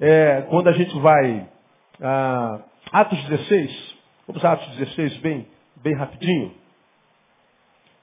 [0.00, 1.46] É, quando a gente vai.
[2.00, 2.60] Ah,
[2.92, 6.54] Atos 16, Vamos a Atos 16, bem, bem rapidinho.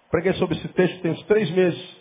[0.09, 1.97] Preguei sobre esse texto tem uns três meses.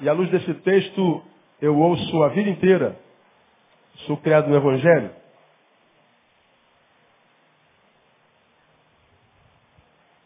[0.00, 1.24] E à luz desse texto,
[1.62, 2.98] eu ouço a vida inteira.
[4.06, 5.14] Sou criado no Evangelho.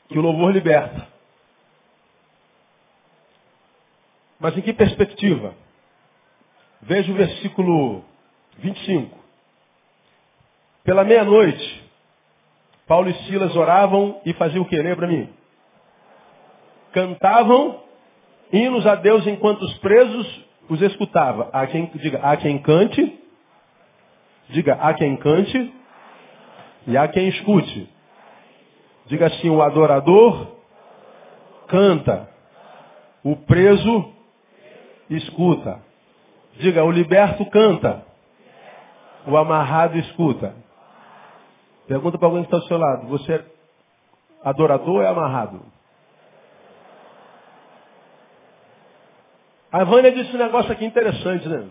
[0.09, 1.07] Que o louvor liberta.
[4.41, 5.55] Mas em que perspectiva?
[6.83, 8.03] Veja o versículo
[8.59, 9.19] 25.
[10.83, 11.85] Pela meia-noite,
[12.87, 14.77] Paulo e Silas oravam e faziam o que?
[14.77, 15.29] Lembra mim?
[16.93, 17.83] Cantavam
[18.53, 21.51] hinos a Deus enquanto os presos os escutava.
[21.53, 23.19] Há quem diga, há quem cante,
[24.49, 25.75] diga, há quem cante
[26.87, 27.89] e há quem escute.
[29.07, 30.57] Diga assim, o adorador
[31.69, 32.29] canta,
[33.23, 34.13] o preso
[35.11, 35.90] escuta.
[36.61, 38.05] Diga, o liberto canta,
[39.27, 40.55] o amarrado escuta.
[41.89, 43.07] Pergunta para alguém que está do seu lado.
[43.09, 43.45] Você é
[44.45, 45.63] adorador ou é amarrado?
[49.73, 51.67] A Vânia disse um negócio aqui interessante, né?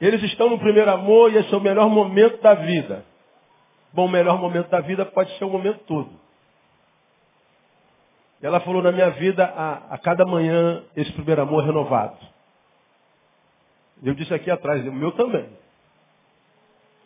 [0.00, 3.04] Eles estão no primeiro amor e esse é o melhor momento da vida.
[3.92, 6.10] Bom, o melhor momento da vida pode ser o momento todo.
[8.40, 12.35] Ela falou na minha vida, a, a cada manhã, esse primeiro amor é renovado.
[14.02, 15.48] Eu disse aqui atrás, o meu também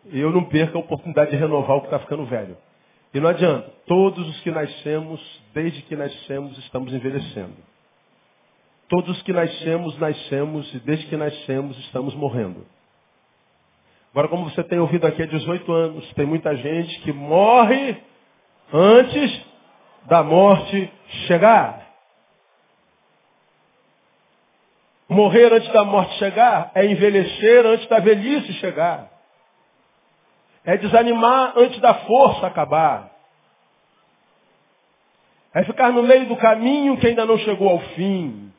[0.07, 2.57] eu não perco a oportunidade de renovar o que está ficando velho.
[3.13, 3.71] E não adianta.
[3.87, 5.21] Todos os que nascemos,
[5.53, 7.57] desde que nascemos, estamos envelhecendo.
[8.89, 12.67] Todos os que nascemos, nascemos, e desde que nascemos, estamos morrendo.
[14.13, 17.97] Agora, como você tem ouvido aqui há 18 anos, tem muita gente que morre
[18.73, 19.45] antes
[20.07, 20.93] da morte
[21.27, 21.80] chegar.
[25.11, 29.11] Morrer antes da morte chegar é envelhecer antes da velhice chegar.
[30.65, 33.11] É desanimar antes da força acabar.
[35.53, 38.53] É ficar no meio do caminho que ainda não chegou ao fim.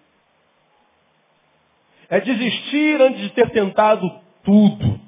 [2.09, 4.11] É desistir antes de ter tentado
[4.43, 4.99] tudo.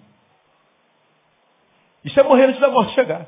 [2.05, 3.27] Isso é morrer antes da morte chegar.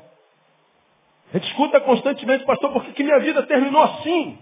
[1.34, 4.38] A gente escuta constantemente, pastor, por que minha vida terminou assim?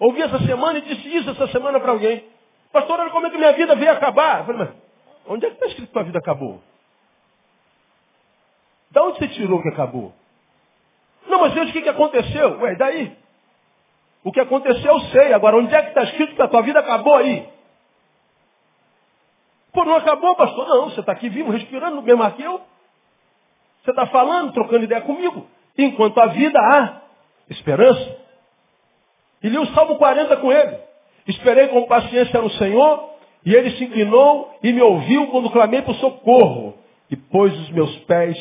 [0.00, 2.24] Ouvi essa semana e disse isso essa semana para alguém.
[2.72, 4.40] Pastor, olha como é que minha vida veio acabar.
[4.40, 4.74] Eu falei, mas
[5.26, 6.62] onde é que está escrito que tua vida acabou?
[8.90, 10.12] Da onde você tirou que acabou?
[11.26, 12.58] Não, mas Deus, o que, que aconteceu?
[12.60, 13.16] Ué, daí?
[14.24, 15.32] O que aconteceu eu sei.
[15.32, 17.48] Agora, onde é que está escrito que a tua vida acabou aí?
[19.72, 20.66] Pô, não acabou, pastor?
[20.66, 22.60] Não, você está aqui vivo, respirando mesmo que eu.
[23.84, 25.46] Você está falando, trocando ideia comigo.
[25.76, 27.02] Enquanto a vida há
[27.48, 28.18] esperança.
[29.42, 30.87] E li o Salmo 40 com ele.
[31.28, 33.10] Esperei com paciência no Senhor,
[33.44, 36.74] e ele se inclinou e me ouviu quando clamei por socorro.
[37.10, 38.36] E pôs os meus pés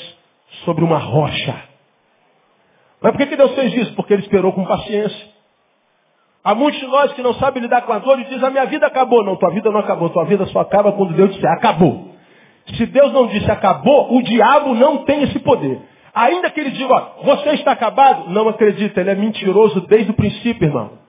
[0.66, 1.56] sobre uma rocha.
[3.02, 3.94] Mas por que, Deus fez isso?
[3.94, 5.28] Porque ele esperou com paciência.
[6.44, 8.66] Há muitos de nós que não sabem lidar com a dor e dizem, a minha
[8.66, 9.24] vida acabou.
[9.24, 10.10] Não, tua vida não acabou.
[10.10, 12.16] Tua vida só acaba quando Deus disser, acabou.
[12.76, 15.80] Se Deus não disse acabou, o diabo não tem esse poder.
[16.14, 20.16] Ainda que ele diga, ó, você está acabado, não acredita, ele é mentiroso desde o
[20.16, 21.07] princípio, irmão.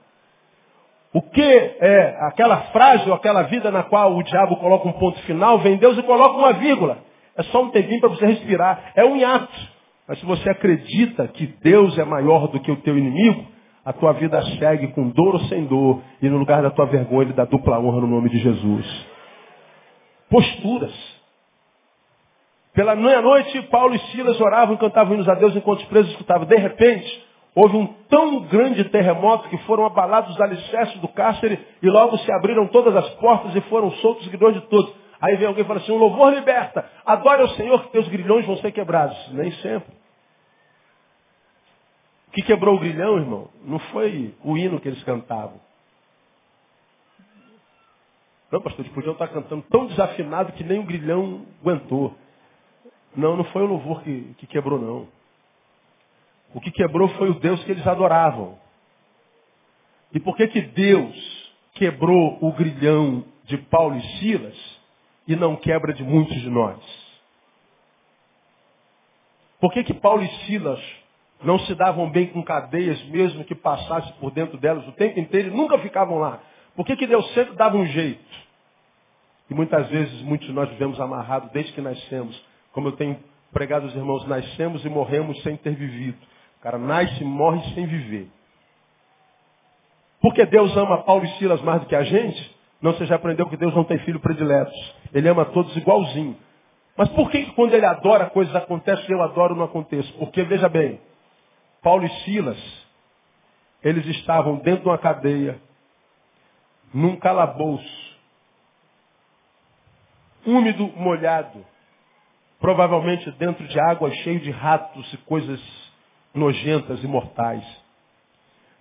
[1.13, 5.19] O que é aquela frase ou aquela vida na qual o diabo coloca um ponto
[5.23, 6.99] final, vem Deus e coloca uma vírgula.
[7.35, 8.91] É só um tempinho para você respirar.
[8.95, 9.79] É um hiato.
[10.07, 13.45] Mas se você acredita que Deus é maior do que o teu inimigo,
[13.83, 16.01] a tua vida segue com dor ou sem dor.
[16.21, 19.07] E no lugar da tua vergonha, ele dá dupla honra no nome de Jesus.
[20.29, 21.19] Posturas.
[22.73, 26.45] Pela meia-noite, Paulo e Silas oravam e cantavam hinos a Deus enquanto os presos escutavam.
[26.45, 31.89] De repente, houve um tão grande terremoto que foram abalados os alicerces do cárcere e
[31.89, 34.93] logo se abriram todas as portas e foram soltos os grilhões de todos.
[35.21, 36.89] Aí vem alguém e fala assim, um louvor liberta.
[37.05, 39.17] Adore ao Senhor que teus grilhões vão ser quebrados.
[39.33, 39.93] Nem sempre.
[42.29, 45.59] O que quebrou o grilhão, irmão, não foi o hino que eles cantavam.
[48.51, 52.15] Não, pastor, eles podiam estar cantando tão desafinado que nem o grilhão aguentou.
[53.15, 55.18] Não, não foi o louvor que, que quebrou, não.
[56.53, 58.57] O que quebrou foi o Deus que eles adoravam.
[60.13, 64.79] E por que que Deus quebrou o grilhão de Paulo e Silas
[65.27, 66.79] e não quebra de muitos de nós?
[69.59, 70.79] Por que que Paulo e Silas
[71.43, 75.49] não se davam bem com cadeias, mesmo que passasse por dentro delas o tempo inteiro
[75.49, 76.41] e nunca ficavam lá?
[76.75, 78.49] Por que que Deus sempre dava um jeito?
[79.49, 82.39] E muitas vezes, muitos de nós vivemos amarrados desde que nascemos.
[82.71, 83.19] Como eu tenho
[83.51, 86.17] pregado aos irmãos, nascemos e morremos sem ter vivido.
[86.59, 88.29] O cara nasce e morre sem viver.
[90.21, 92.57] Porque Deus ama Paulo e Silas mais do que a gente?
[92.81, 94.75] Não, você já aprendeu que Deus não tem filho prediletos.
[95.13, 96.37] Ele ama todos igualzinho.
[96.97, 100.11] Mas por que quando ele adora coisas acontecem e eu adoro não aconteço?
[100.17, 100.99] Porque, veja bem,
[101.81, 102.87] Paulo e Silas,
[103.81, 105.61] eles estavam dentro de uma cadeia,
[106.93, 108.17] num calabouço,
[110.45, 111.65] úmido, molhado,
[112.59, 115.88] provavelmente dentro de água cheio de ratos e coisas
[116.33, 117.63] nojentas e mortais.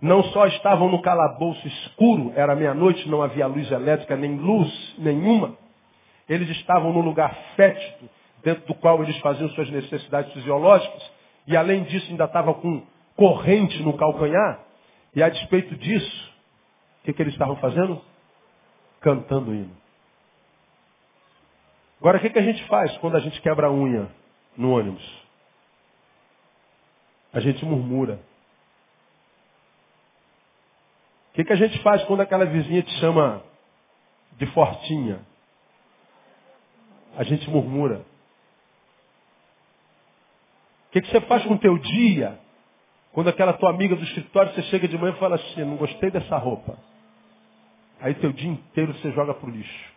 [0.01, 5.57] Não só estavam no calabouço escuro, era meia-noite, não havia luz elétrica, nem luz nenhuma.
[6.29, 8.09] Eles estavam num lugar fétido,
[8.45, 11.11] dentro do qual eles faziam suas necessidades fisiológicas,
[11.47, 12.83] e além disso ainda estavam com
[13.17, 14.61] corrente no calcanhar,
[15.17, 16.33] e a despeito disso,
[17.01, 18.01] o que, que eles estavam fazendo?
[19.01, 19.77] Cantando hino.
[22.01, 24.09] Agora, o que, que a gente faz quando a gente quebra a unha
[24.57, 25.28] no ônibus?
[27.33, 28.21] A gente murmura.
[31.31, 33.43] O que, que a gente faz quando aquela vizinha te chama
[34.37, 35.21] de fortinha?
[37.17, 38.05] A gente murmura.
[40.89, 42.39] O que, que você faz com o teu dia
[43.13, 46.11] quando aquela tua amiga do escritório, você chega de manhã e fala assim, não gostei
[46.11, 46.79] dessa roupa.
[48.01, 49.93] Aí teu dia inteiro você joga pro lixo.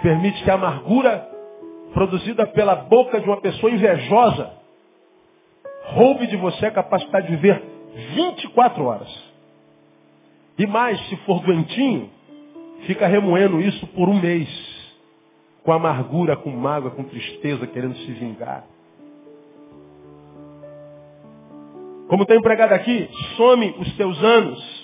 [0.00, 1.28] Permite que a amargura
[1.92, 4.59] produzida pela boca de uma pessoa invejosa
[5.94, 7.62] roube de você a capacidade de viver
[8.14, 9.30] 24 horas.
[10.58, 12.10] E mais, se for doentinho,
[12.86, 14.48] fica remoendo isso por um mês.
[15.62, 18.64] Com amargura, com mágoa, com tristeza, querendo se vingar.
[22.08, 24.80] Como tem empregado aqui, some os teus anos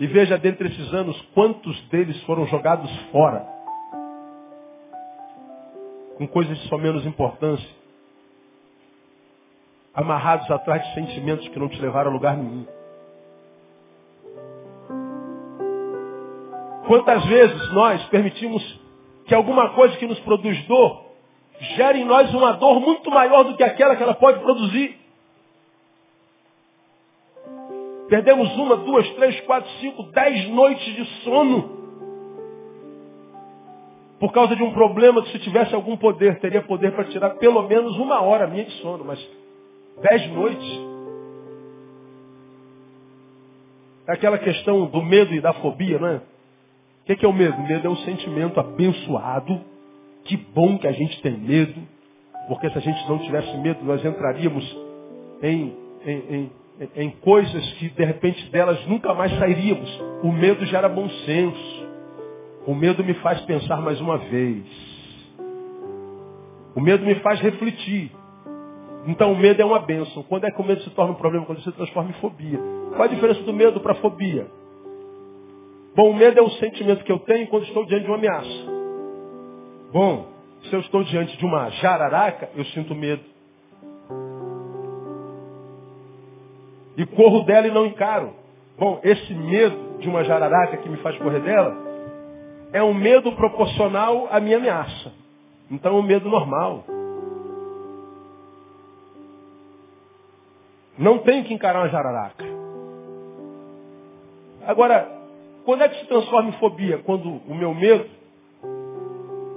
[0.00, 3.46] e veja dentre esses anos quantos deles foram jogados fora.
[6.16, 7.79] Com coisas de só menos importância.
[9.94, 12.66] Amarrados atrás de sentimentos que não te levaram a lugar nenhum.
[16.86, 18.80] Quantas vezes nós permitimos
[19.26, 21.10] que alguma coisa que nos produz dor
[21.76, 24.98] gera em nós uma dor muito maior do que aquela que ela pode produzir.
[28.08, 31.78] Perdemos uma, duas, três, quatro, cinco, dez noites de sono.
[34.18, 37.62] Por causa de um problema que se tivesse algum poder, teria poder para tirar pelo
[37.62, 39.24] menos uma hora minha de sono, mas
[40.00, 40.80] dez noites.
[44.08, 46.16] É aquela questão do medo e da fobia, não é?
[46.16, 47.56] O que é o medo?
[47.56, 49.60] O medo é um sentimento abençoado.
[50.24, 51.80] Que bom que a gente tem medo,
[52.46, 54.76] porque se a gente não tivesse medo, nós entraríamos
[55.42, 55.74] em,
[56.04, 56.50] em, em,
[56.94, 59.90] em coisas que de repente delas nunca mais sairíamos.
[60.22, 61.88] O medo gera bom senso.
[62.66, 64.64] O medo me faz pensar mais uma vez.
[66.74, 68.12] O medo me faz refletir.
[69.06, 70.22] Então o medo é uma bênção.
[70.24, 71.46] Quando é que o medo se torna um problema?
[71.46, 72.58] Quando se transforma em fobia.
[72.90, 74.46] Qual a diferença do medo para a fobia?
[75.94, 78.70] Bom, o medo é o sentimento que eu tenho quando estou diante de uma ameaça.
[79.92, 80.28] Bom,
[80.64, 83.22] se eu estou diante de uma jararaca, eu sinto medo.
[86.96, 88.32] E corro dela e não encaro.
[88.78, 91.76] Bom, esse medo de uma jararaca que me faz correr dela
[92.72, 95.12] é um medo proporcional à minha ameaça.
[95.70, 96.84] Então é um medo normal.
[101.00, 102.44] Não tenho que encarar uma jararaca.
[104.66, 105.10] Agora,
[105.64, 106.98] quando é que se transforma em fobia?
[106.98, 108.06] Quando o meu medo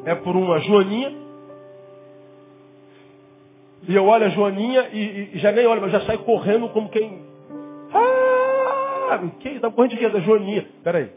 [0.06, 1.14] é por uma joaninha.
[3.86, 6.88] E eu olho a joaninha e, e já nem olho, mas já saio correndo como
[6.88, 7.22] quem.
[7.94, 9.20] Ah!
[9.42, 10.08] Quem está correndo de quê?
[10.08, 10.66] Da joaninha.
[10.82, 11.12] Peraí.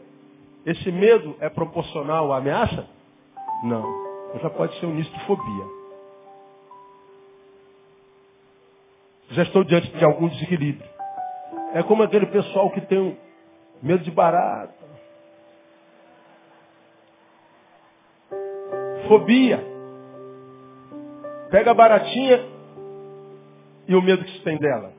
[0.65, 2.85] Esse medo é proporcional à ameaça?
[3.63, 3.85] Não.
[4.27, 5.86] Então já pode ser um início de fobia.
[9.29, 10.89] Já estou diante de algum desequilíbrio.
[11.73, 13.17] É como aquele pessoal que tem
[13.81, 14.73] medo de barata.
[19.07, 19.63] Fobia.
[21.49, 22.45] Pega a baratinha
[23.87, 24.91] e o medo que se tem dela.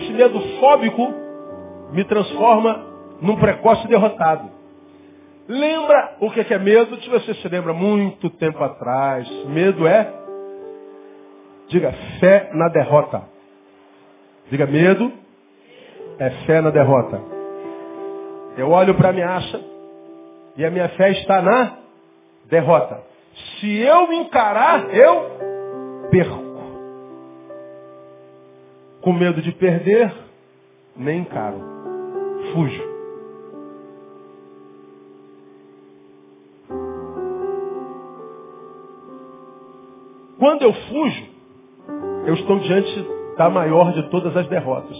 [0.00, 1.12] Esse medo fóbico
[1.92, 2.84] me transforma
[3.20, 4.50] num precoce derrotado.
[5.46, 7.00] Lembra o que é medo?
[7.02, 10.23] Se você se lembra muito tempo atrás, medo é,
[11.74, 13.24] diga, fé na derrota.
[14.48, 15.12] Diga, medo
[16.20, 17.20] é fé na derrota.
[18.56, 19.60] Eu olho para a ameaça
[20.56, 21.78] e a minha fé está na
[22.44, 23.02] derrota.
[23.58, 26.44] Se eu encarar, eu perco.
[29.00, 30.14] Com medo de perder,
[30.96, 31.60] nem encaro.
[32.52, 32.94] Fujo.
[40.38, 41.33] Quando eu fujo,
[42.26, 44.96] eu estou diante da maior de todas as derrotas.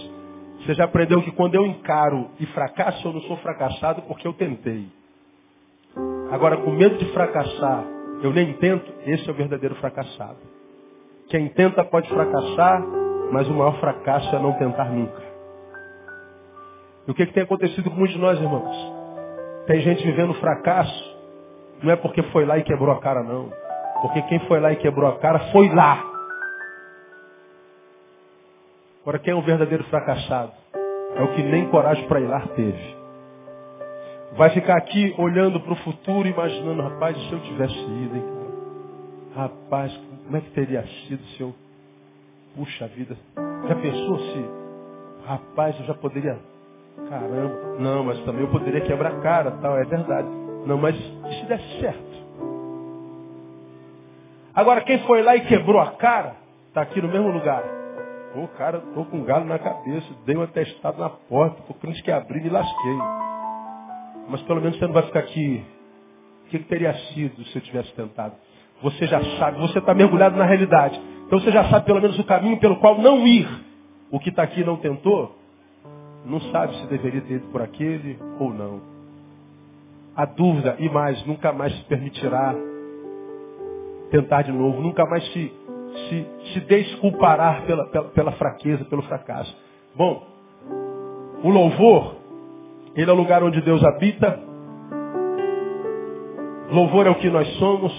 [0.59, 4.33] Você já aprendeu que quando eu encaro e fracasso, eu não sou fracassado porque eu
[4.33, 4.87] tentei.
[6.31, 7.83] Agora, com medo de fracassar,
[8.21, 10.37] eu nem tento, esse é o verdadeiro fracassado.
[11.29, 12.83] Quem tenta pode fracassar,
[13.31, 15.21] mas o maior fracasso é não tentar nunca.
[17.07, 18.93] E o que, que tem acontecido com muitos de nós, irmãos?
[19.67, 21.17] Tem gente vivendo fracasso,
[21.81, 23.51] não é porque foi lá e quebrou a cara, não.
[24.01, 26.14] Porque quem foi lá e quebrou a cara foi lá.
[29.05, 30.51] Agora, quem é um verdadeiro fracassado?
[31.15, 32.95] É o que nem coragem para ir lá teve.
[34.35, 38.23] Vai ficar aqui olhando para o futuro, imaginando, rapaz, se eu tivesse ido, hein,
[39.35, 39.47] cara?
[39.47, 39.95] Rapaz,
[40.25, 41.53] como é que teria sido se eu.
[42.55, 43.15] Puxa vida.
[43.67, 44.45] Já pensou se.
[45.27, 46.39] Rapaz, eu já poderia.
[47.07, 47.77] Caramba.
[47.77, 50.29] Não, mas também eu poderia quebrar a cara, tal, é verdade.
[50.65, 52.15] Não, mas se desse certo?
[54.55, 56.37] Agora, quem foi lá e quebrou a cara,
[56.69, 57.74] está aqui no mesmo lugar.
[58.35, 62.03] Pô, cara, tô com um galo na cabeça, dei um atestado na porta, o crente
[62.03, 62.97] que abrir me lasquei.
[64.27, 65.63] Mas pelo menos você não vai ficar aqui.
[66.45, 68.35] O que, que teria sido se eu tivesse tentado?
[68.83, 71.01] Você já sabe, você está mergulhado na realidade.
[71.25, 73.47] Então você já sabe pelo menos o caminho pelo qual não ir.
[74.11, 75.33] O que está aqui não tentou,
[76.25, 78.81] não sabe se deveria ter ido por aquele ou não.
[80.13, 82.53] A dúvida, e mais, nunca mais se permitirá
[84.11, 85.53] tentar de novo, nunca mais se
[85.95, 89.55] se, se desculpará pela, pela, pela fraqueza, pelo fracasso.
[89.95, 90.25] Bom,
[91.43, 92.15] o louvor,
[92.95, 94.39] ele é o lugar onde Deus habita.
[96.71, 97.93] Louvor é o que nós somos.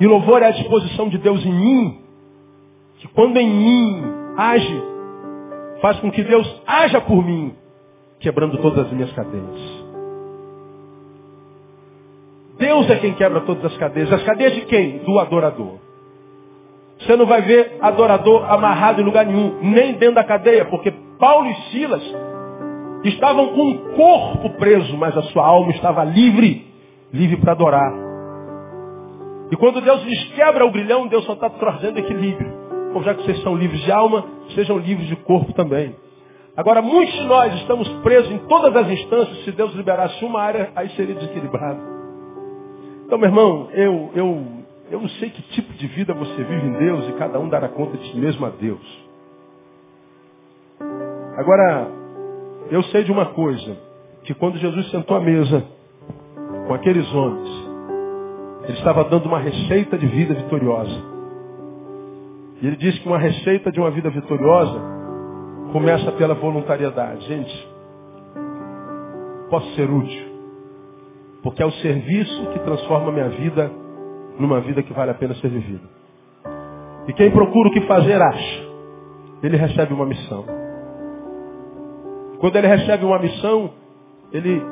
[0.00, 2.02] E louvor é a disposição de Deus em mim.
[2.98, 4.02] Que quando em mim
[4.36, 4.82] age,
[5.80, 7.54] faz com que Deus haja por mim,
[8.20, 9.82] quebrando todas as minhas cadeias.
[12.58, 14.12] Deus é quem quebra todas as cadeias.
[14.12, 14.98] As cadeias de quem?
[14.98, 15.78] Do adorador.
[17.04, 21.48] Você não vai ver adorador amarrado em lugar nenhum, nem dentro da cadeia, porque Paulo
[21.48, 22.02] e Silas
[23.04, 26.64] Estavam com o corpo preso, mas a sua alma estava livre,
[27.12, 27.92] livre para adorar.
[29.50, 32.52] E quando Deus lhes quebra o grilhão, Deus só está trazendo equilíbrio.
[32.94, 34.24] Bom, já que vocês são livres de alma,
[34.54, 35.96] sejam livres de corpo também.
[36.56, 39.44] Agora, muitos de nós estamos presos em todas as instâncias.
[39.44, 41.80] Se Deus liberasse uma área, aí seria desequilibrado.
[43.06, 44.46] Então, meu irmão, eu, eu,
[44.92, 47.66] eu não sei que tipo de vida você vive em Deus e cada um dará
[47.66, 49.08] conta de si mesmo a Deus.
[51.38, 51.88] Agora,
[52.70, 53.74] eu sei de uma coisa,
[54.24, 55.64] que quando Jesus sentou à mesa
[56.66, 57.48] com aqueles homens,
[58.64, 61.02] ele estava dando uma receita de vida vitoriosa.
[62.60, 64.78] E ele disse que uma receita de uma vida vitoriosa
[65.72, 67.26] começa pela voluntariedade.
[67.26, 67.68] Gente,
[69.48, 70.32] posso ser útil.
[71.42, 73.81] Porque é o serviço que transforma a minha vida
[74.42, 75.88] numa vida que vale a pena ser vivida.
[77.08, 78.62] E quem procura o que fazer, acha.
[79.42, 80.44] Ele recebe uma missão.
[82.38, 83.70] Quando ele recebe uma missão,
[84.32, 84.62] ele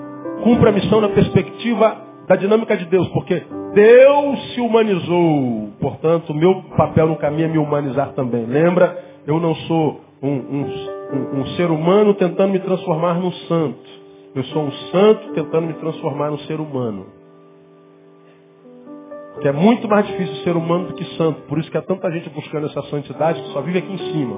[0.43, 1.97] cumpre a missão na perspectiva
[2.29, 3.43] da dinâmica de Deus, porque
[3.75, 5.71] Deus se humanizou.
[5.81, 8.45] Portanto, o meu papel no caminho é me humanizar também.
[8.45, 8.97] Lembra?
[9.27, 10.67] Eu não sou um, um,
[11.13, 14.01] um, um ser humano tentando me transformar num santo.
[14.35, 17.20] Eu sou um santo tentando me transformar num ser humano.
[19.41, 21.43] Que é muito mais difícil ser humano do que santo.
[21.43, 24.37] Por isso que há tanta gente buscando essa santidade que só vive aqui em cima.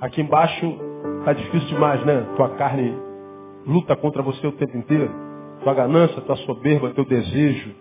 [0.00, 0.78] Aqui embaixo
[1.26, 2.24] Está difícil demais, né?
[2.36, 2.94] Tua carne
[3.66, 5.10] luta contra você o tempo inteiro.
[5.62, 7.74] Tua ganância, tua soberba, teu desejo.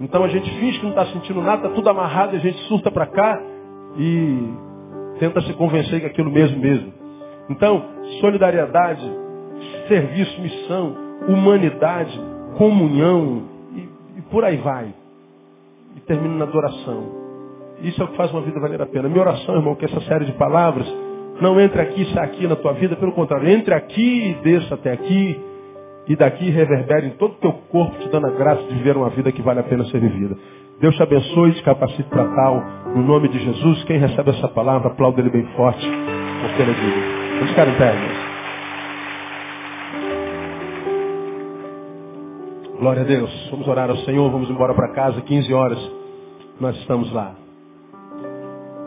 [0.00, 2.90] Então a gente finge que não está sentindo nada, está tudo amarrado, a gente surta
[2.90, 3.40] para cá
[3.96, 4.54] e
[5.18, 6.92] tenta se convencer que aquilo mesmo mesmo.
[7.50, 7.84] Então,
[8.20, 9.04] solidariedade,
[9.88, 10.96] serviço, missão,
[11.28, 12.20] humanidade,
[12.56, 13.42] comunhão
[14.34, 14.92] por aí vai.
[15.96, 17.04] E termina na adoração.
[17.82, 19.08] Isso é o que faz uma vida valer a pena.
[19.08, 20.92] Minha oração, irmão, que essa série de palavras
[21.40, 24.74] não entre aqui e sai aqui na tua vida, pelo contrário, entre aqui e desça
[24.74, 25.40] até aqui,
[26.08, 29.10] e daqui reverbere em todo o teu corpo, te dando a graça de viver uma
[29.10, 30.36] vida que vale a pena ser vivida.
[30.80, 32.60] Deus te abençoe e te capacite para tal,
[32.92, 33.84] no nome de Jesus.
[33.84, 35.88] Quem recebe essa palavra, aplauda ele bem forte,
[36.40, 37.34] porque ele é digno.
[37.34, 38.23] Vamos ficar em pé, irmãos.
[42.84, 43.30] Glória a Deus.
[43.50, 45.78] Vamos orar ao Senhor, vamos embora para casa, 15 horas.
[46.60, 47.34] Nós estamos lá.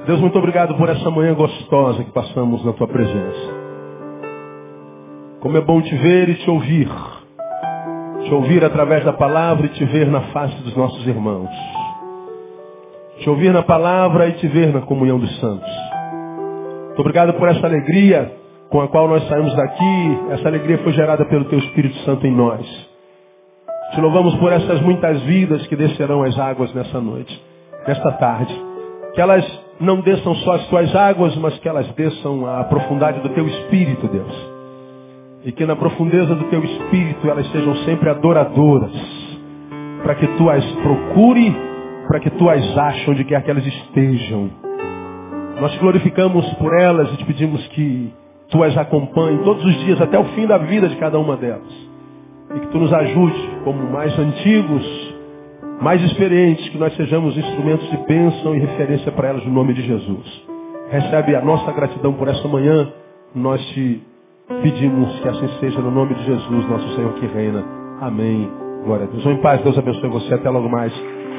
[0.05, 3.55] Deus, muito obrigado por essa manhã gostosa que passamos na tua presença.
[5.39, 6.87] Como é bom te ver e te ouvir.
[8.23, 11.49] Te ouvir através da palavra e te ver na face dos nossos irmãos.
[13.17, 15.71] Te ouvir na palavra e te ver na comunhão dos santos.
[16.85, 18.31] Muito obrigado por essa alegria
[18.69, 20.19] com a qual nós saímos daqui.
[20.33, 22.86] Essa alegria foi gerada pelo teu Espírito Santo em nós.
[23.93, 27.41] Te louvamos por essas muitas vidas que descerão as águas nessa noite,
[27.87, 28.53] nesta tarde.
[29.13, 29.45] Que elas
[29.79, 34.07] não desçam só as tuas águas, mas que elas desçam a profundidade do teu espírito,
[34.07, 34.51] Deus.
[35.45, 38.91] E que na profundeza do teu espírito elas sejam sempre adoradoras,
[40.03, 41.55] para que tu as procure,
[42.07, 44.49] para que tu as ache onde quer que elas estejam.
[45.61, 48.13] Nós te glorificamos por elas e te pedimos que
[48.49, 51.86] tu as acompanhe todos os dias até o fim da vida de cada uma delas.
[52.55, 55.15] E que tu nos ajude, como mais antigos,
[55.81, 59.81] mais experientes, que nós sejamos instrumentos de bênção e referência para elas no nome de
[59.81, 60.45] Jesus.
[60.89, 62.91] Recebe a nossa gratidão por esta manhã.
[63.35, 64.01] Nós te
[64.61, 67.63] pedimos que assim seja no nome de Jesus, nosso Senhor que reina.
[68.01, 68.49] Amém.
[68.85, 69.23] Glória a Deus.
[69.23, 70.33] Vão em paz, Deus abençoe você.
[70.33, 70.93] Até logo mais,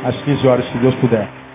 [0.05, 1.48] às 15 horas, se Deus puder.